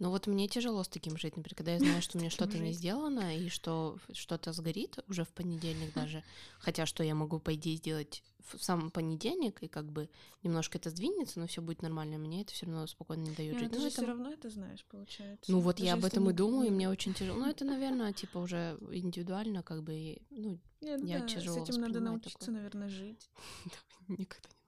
Ну 0.00 0.08
вот 0.10 0.26
мне 0.26 0.48
тяжело 0.48 0.82
с 0.82 0.88
таким 0.88 1.16
жить, 1.18 1.36
например, 1.36 1.54
когда 1.54 1.72
я 1.74 1.78
знаю, 1.78 2.00
что 2.02 2.16
у 2.16 2.20
меня 2.20 2.30
таким 2.30 2.46
что-то 2.48 2.58
не 2.58 2.72
сделано, 2.72 3.36
и 3.36 3.48
что 3.50 3.98
что-то 4.12 4.52
сгорит 4.52 4.98
уже 5.08 5.24
в 5.24 5.28
понедельник 5.28 5.92
даже. 5.94 6.24
Хотя 6.58 6.86
что 6.86 7.04
я 7.04 7.14
могу, 7.14 7.38
по 7.38 7.54
идее, 7.54 7.76
сделать 7.76 8.22
в 8.52 8.64
сам 8.64 8.90
понедельник, 8.90 9.62
и 9.62 9.68
как 9.68 9.84
бы 9.92 10.08
немножко 10.42 10.78
это 10.78 10.88
сдвинется, 10.90 11.38
но 11.38 11.46
все 11.46 11.60
будет 11.60 11.82
нормально. 11.82 12.16
Мне 12.18 12.40
это 12.42 12.52
все 12.54 12.64
равно 12.66 12.86
спокойно 12.86 13.22
не 13.24 13.34
дает 13.34 13.52
Ну, 13.54 13.58
жить. 13.60 13.70
ты 13.70 13.76
Ну, 13.76 13.80
же 13.82 13.86
это- 13.88 13.96
все 13.98 14.06
равно 14.06 14.32
это 14.32 14.48
знаешь, 14.50 14.84
получается. 14.86 15.52
ну 15.52 15.60
вот 15.60 15.78
я 15.78 15.94
об 15.94 16.04
этом 16.06 16.30
и 16.30 16.32
думаю, 16.32 16.66
и 16.66 16.70
не- 16.70 16.74
мне 16.74 16.88
очень 16.88 17.12
тяжело. 17.14 17.38
Ну 17.38 17.46
это, 17.48 17.64
наверное, 17.66 18.12
типа 18.14 18.38
уже 18.38 18.78
индивидуально, 18.90 19.62
как 19.62 19.82
бы, 19.82 20.16
ну, 20.30 20.58
Нет, 20.80 21.04
я 21.04 21.20
тяжело 21.20 21.58
С 21.64 21.68
этим 21.68 21.80
надо 21.82 22.00
научиться, 22.00 22.50
наверное, 22.50 22.88
жить. 22.88 23.28
никогда 24.08 24.48
не 24.48 24.59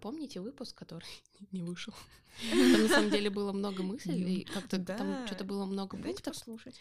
Помните 0.00 0.40
выпуск, 0.40 0.76
который 0.76 1.06
не 1.52 1.62
вышел? 1.62 1.94
Там 2.50 2.82
на 2.82 2.88
самом 2.88 3.10
деле 3.16 3.30
было 3.30 3.52
много 3.52 3.82
мыслей, 3.82 4.40
и 4.40 4.44
как-то 4.44 4.78
там 4.78 4.98
Да. 5.12 5.26
что-то 5.26 5.44
было 5.44 5.64
много 5.64 5.96
Дайте 5.96 6.08
пунктов. 6.22 6.34
послушать. 6.34 6.80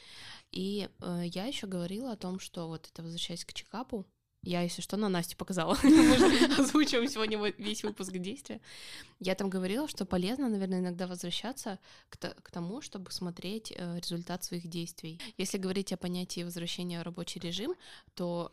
И 0.51 0.89
э, 0.99 1.21
я 1.25 1.45
еще 1.45 1.67
говорила 1.67 2.11
о 2.11 2.17
том, 2.17 2.39
что 2.39 2.67
вот 2.67 2.89
это 2.91 3.03
возвращаясь 3.03 3.45
к 3.45 3.53
чекапу, 3.53 4.05
я, 4.47 4.61
если 4.61 4.83
что, 4.83 4.95
на 4.95 5.09
Насте 5.09 5.35
показала. 5.35 5.75
Мы 5.83 6.17
же 6.19 6.61
озвучиваем 6.61 7.07
сегодня 7.09 7.39
весь 7.57 7.83
выпуск 7.83 8.11
действия. 8.11 8.61
Я 9.19 9.33
там 9.33 9.49
говорила, 9.49 9.87
что 9.87 10.05
полезно, 10.05 10.49
наверное, 10.49 10.79
иногда 10.81 11.07
возвращаться 11.07 11.79
к, 12.09 12.17
к 12.19 12.51
тому, 12.51 12.81
чтобы 12.81 13.11
смотреть 13.11 13.73
э, 13.75 13.99
результат 13.99 14.43
своих 14.43 14.67
действий. 14.67 15.19
Если 15.37 15.57
говорить 15.57 15.93
о 15.93 15.97
понятии 15.97 16.43
возвращения 16.43 16.99
в 16.99 17.03
рабочий 17.03 17.39
режим, 17.39 17.73
то, 18.13 18.51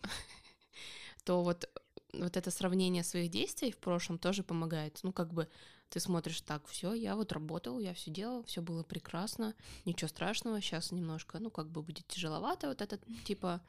то 1.25 1.43
вот, 1.43 1.69
вот 2.13 2.37
это 2.37 2.51
сравнение 2.51 3.05
своих 3.05 3.31
действий 3.31 3.73
в 3.73 3.79
прошлом 3.79 4.19
тоже 4.19 4.43
помогает. 4.43 5.01
Ну, 5.03 5.13
как 5.13 5.33
бы 5.33 5.49
ты 5.89 6.01
смотришь 6.01 6.41
так, 6.41 6.67
все, 6.67 6.95
я 6.95 7.17
вот 7.17 7.33
работал, 7.33 7.79
я 7.79 7.95
все 7.95 8.11
делал, 8.11 8.45
все 8.45 8.63
было 8.63 8.83
прекрасно, 8.83 9.55
ничего 9.85 10.09
страшного, 10.09 10.61
сейчас 10.61 10.91
немножко, 10.93 11.39
ну, 11.39 11.51
как 11.51 11.69
бы 11.71 11.83
будет 11.83 12.07
тяжеловато 12.07 12.69
вот 12.69 12.81
этот, 12.81 13.03
типа, 13.25 13.61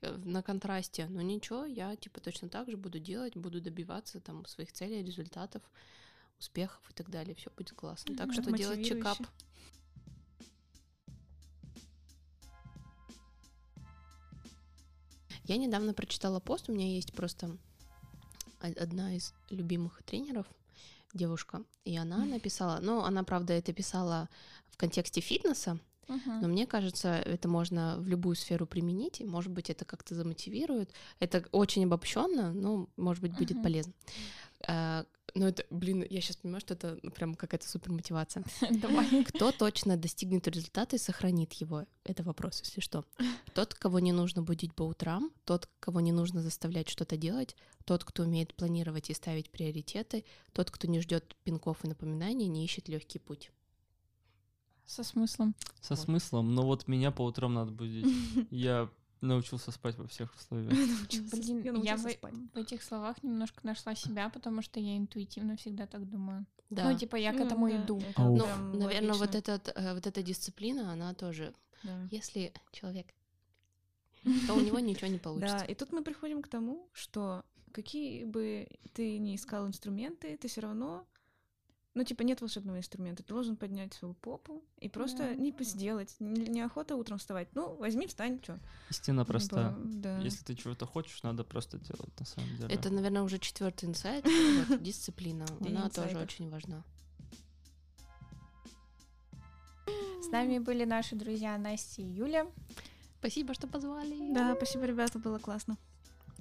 э, 0.00 0.16
на 0.16 0.42
контрасте, 0.42 1.06
но 1.06 1.22
ничего, 1.22 1.64
я, 1.64 1.94
типа, 1.96 2.20
точно 2.20 2.48
так 2.48 2.68
же 2.70 2.76
буду 2.76 2.98
делать, 2.98 3.36
буду 3.36 3.60
добиваться 3.60 4.20
там 4.20 4.44
своих 4.46 4.72
целей, 4.72 5.04
результатов, 5.04 5.62
успехов 6.40 6.80
и 6.90 6.94
так 6.94 7.10
далее, 7.10 7.34
все 7.34 7.50
будет 7.56 7.72
классно. 7.72 8.16
Так 8.16 8.28
Мгм. 8.28 8.42
что 8.42 8.52
делать 8.52 8.84
чекап. 8.84 9.18
Я 15.44 15.56
недавно 15.56 15.94
прочитала 15.94 16.40
пост, 16.40 16.68
у 16.68 16.72
меня 16.72 16.86
есть 16.86 17.14
просто 17.14 17.56
одна 18.76 19.14
из 19.14 19.34
любимых 19.50 20.02
тренеров, 20.04 20.46
девушка, 21.14 21.62
и 21.84 21.96
она 21.96 22.24
написала, 22.26 22.80
ну, 22.82 23.00
она, 23.02 23.24
правда, 23.24 23.54
это 23.54 23.72
писала 23.72 24.28
в 24.68 24.76
контексте 24.76 25.20
фитнеса, 25.20 25.78
Мгм. 26.08 26.40
но 26.40 26.48
мне 26.48 26.66
кажется, 26.66 27.14
это 27.14 27.48
можно 27.48 27.96
в 27.98 28.08
любую 28.08 28.34
сферу 28.34 28.66
применить, 28.66 29.20
и, 29.20 29.24
может 29.24 29.52
быть, 29.52 29.70
это 29.70 29.84
как-то 29.84 30.14
замотивирует. 30.14 30.92
Это 31.20 31.44
очень 31.52 31.84
обобщенно, 31.84 32.52
но, 32.52 32.88
может 32.96 33.22
быть, 33.22 33.32
будет 33.32 33.56
Мгм. 33.56 33.62
полезно. 33.62 33.92
Но 35.38 35.46
это, 35.46 35.64
блин, 35.70 36.04
я 36.08 36.20
сейчас 36.20 36.36
понимаю, 36.36 36.60
что 36.60 36.74
это 36.74 36.98
ну, 37.02 37.10
прям 37.12 37.36
какая-то 37.36 37.68
супер 37.68 37.92
мотивация. 37.92 38.44
Давай. 38.70 39.24
Кто 39.24 39.52
точно 39.52 39.96
достигнет 39.96 40.48
результата 40.48 40.96
и 40.96 40.98
сохранит 40.98 41.52
его? 41.54 41.84
Это 42.04 42.24
вопрос, 42.24 42.60
если 42.64 42.80
что. 42.80 43.04
Тот, 43.54 43.74
кого 43.74 44.00
не 44.00 44.12
нужно 44.12 44.42
будить 44.42 44.74
по 44.74 44.82
утрам, 44.82 45.30
тот, 45.44 45.68
кого 45.78 46.00
не 46.00 46.10
нужно 46.10 46.42
заставлять 46.42 46.88
что-то 46.88 47.16
делать, 47.16 47.54
тот, 47.84 48.04
кто 48.04 48.24
умеет 48.24 48.52
планировать 48.54 49.10
и 49.10 49.14
ставить 49.14 49.50
приоритеты, 49.50 50.24
тот, 50.52 50.72
кто 50.72 50.88
не 50.88 51.00
ждет 51.00 51.36
пинков 51.44 51.84
и 51.84 51.88
напоминаний, 51.88 52.48
не 52.48 52.64
ищет 52.64 52.88
легкий 52.88 53.20
путь. 53.20 53.52
Со 54.86 55.04
смыслом. 55.04 55.54
Со 55.80 55.94
Вот. 55.94 56.02
смыслом, 56.02 56.54
но 56.54 56.62
вот 56.62 56.88
меня 56.88 57.12
по 57.12 57.22
утрам 57.22 57.54
надо 57.54 57.70
будить. 57.70 58.06
Я 58.50 58.90
научился 59.20 59.70
спать 59.70 59.96
во 59.96 60.06
всех 60.06 60.34
условиях. 60.34 60.72
Блин, 61.32 61.62
я 61.62 61.72
научился 61.72 62.18
в, 62.52 62.56
этих 62.56 62.82
словах 62.82 63.22
немножко 63.22 63.66
нашла 63.66 63.94
себя, 63.94 64.28
потому 64.28 64.62
что 64.62 64.80
я 64.80 64.96
интуитивно 64.96 65.56
всегда 65.56 65.86
так 65.86 66.08
думаю. 66.08 66.46
Да. 66.70 66.90
Ну, 66.90 66.98
типа, 66.98 67.16
я 67.16 67.32
к 67.32 67.36
этому 67.40 67.68
да, 67.68 67.76
иду. 67.82 67.98
это. 67.98 68.22
Ну, 68.22 68.46
наверное, 68.78 69.14
вот, 69.14 69.34
этот, 69.34 69.72
э, 69.74 69.94
вот 69.94 70.06
эта 70.06 70.22
дисциплина, 70.22 70.92
она 70.92 71.14
тоже... 71.14 71.54
Да. 71.82 72.08
Если 72.10 72.52
человек, 72.72 73.06
то 74.46 74.54
у 74.54 74.60
него 74.60 74.78
ничего 74.78 75.06
не 75.06 75.16
Да, 75.18 75.22
получится. 75.22 75.64
и 75.64 75.74
тут 75.74 75.92
мы 75.92 76.02
приходим 76.02 76.42
к 76.42 76.48
тому, 76.48 76.88
что 76.92 77.44
какие 77.72 78.24
бы 78.24 78.68
ты 78.92 79.18
ни 79.18 79.36
искал 79.36 79.66
инструменты, 79.66 80.36
ты 80.36 80.48
все 80.48 80.60
равно, 80.60 81.06
ну, 81.94 82.04
типа, 82.04 82.22
нет 82.22 82.40
волшебного 82.40 82.78
инструмента. 82.78 83.22
Ты 83.22 83.32
должен 83.34 83.56
поднять 83.56 83.92
свою 83.94 84.14
попу 84.14 84.62
и 84.78 84.88
просто 84.88 85.18
Да. 85.18 85.34
не 85.34 85.52
сделать. 85.60 86.14
Не- 86.20 86.46
Неохота 86.48 86.94
утром 86.94 87.18
вставать. 87.18 87.48
Ну, 87.54 87.74
возьми, 87.76 88.06
встань, 88.06 88.40
что. 88.42 88.60
Истина 88.90 89.24
простая. 89.24 89.74
Да. 89.84 90.18
Если 90.18 90.44
ты 90.44 90.54
чего-то 90.54 90.86
хочешь, 90.86 91.22
надо 91.22 91.42
просто 91.44 91.78
делать, 91.78 92.18
на 92.20 92.26
самом 92.26 92.56
деле. 92.56 92.74
Это, 92.74 92.90
наверное, 92.90 93.22
уже 93.22 93.38
четвертый 93.38 93.86
инсайт. 93.88 94.24
Вот, 94.68 94.82
дисциплина, 94.82 95.44
она 95.60 95.88
тоже 95.90 96.18
очень 96.18 96.48
важна. 96.50 96.84
С 100.22 100.30
нами 100.30 100.58
были 100.58 100.84
наши 100.84 101.16
друзья 101.16 101.56
Настя 101.58 102.02
и 102.02 102.04
Юля. 102.04 102.46
Спасибо, 103.18 103.54
что 103.54 103.66
позвали. 103.66 104.32
Да, 104.32 104.54
спасибо, 104.54 104.84
ребята, 104.84 105.18
было 105.18 105.38
классно. 105.38 105.76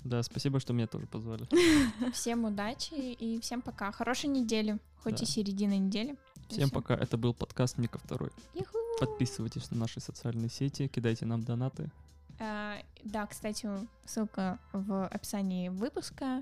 Да, 0.07 0.23
спасибо, 0.23 0.59
что 0.61 0.71
меня 0.73 0.87
тоже 0.87 1.05
позвали. 1.05 1.45
Всем 2.13 2.45
удачи 2.45 2.93
и 2.93 3.41
всем 3.41 3.61
пока. 3.61 3.91
Хорошей 3.91 4.29
недели, 4.29 4.79
хоть 5.03 5.17
Да. 5.17 5.23
и 5.23 5.25
середина 5.25 5.77
недели. 5.77 6.15
Всем 6.47 6.69
пока. 6.69 6.95
Это 6.95 7.17
был 7.17 7.33
подкаст 7.33 7.77
Мика 7.77 7.97
Второй. 7.97 8.31
Подписывайтесь 9.01 9.69
на 9.69 9.77
наши 9.77 9.99
социальные 9.99 10.49
сети, 10.49 10.87
кидайте 10.87 11.25
нам 11.25 11.43
донаты. 11.43 11.91
А, 12.39 12.77
Да, 13.03 13.25
кстати, 13.27 13.67
ссылка 14.05 14.59
в 14.71 15.07
описании 15.07 15.67
выпуска. 15.69 16.41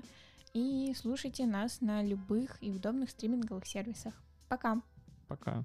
И 0.54 0.94
слушайте 0.96 1.44
нас 1.44 1.80
на 1.80 2.02
любых 2.04 2.56
и 2.62 2.70
удобных 2.70 3.10
стриминговых 3.10 3.66
сервисах. 3.66 4.14
Пока! 4.48 4.80
Пока. 5.26 5.64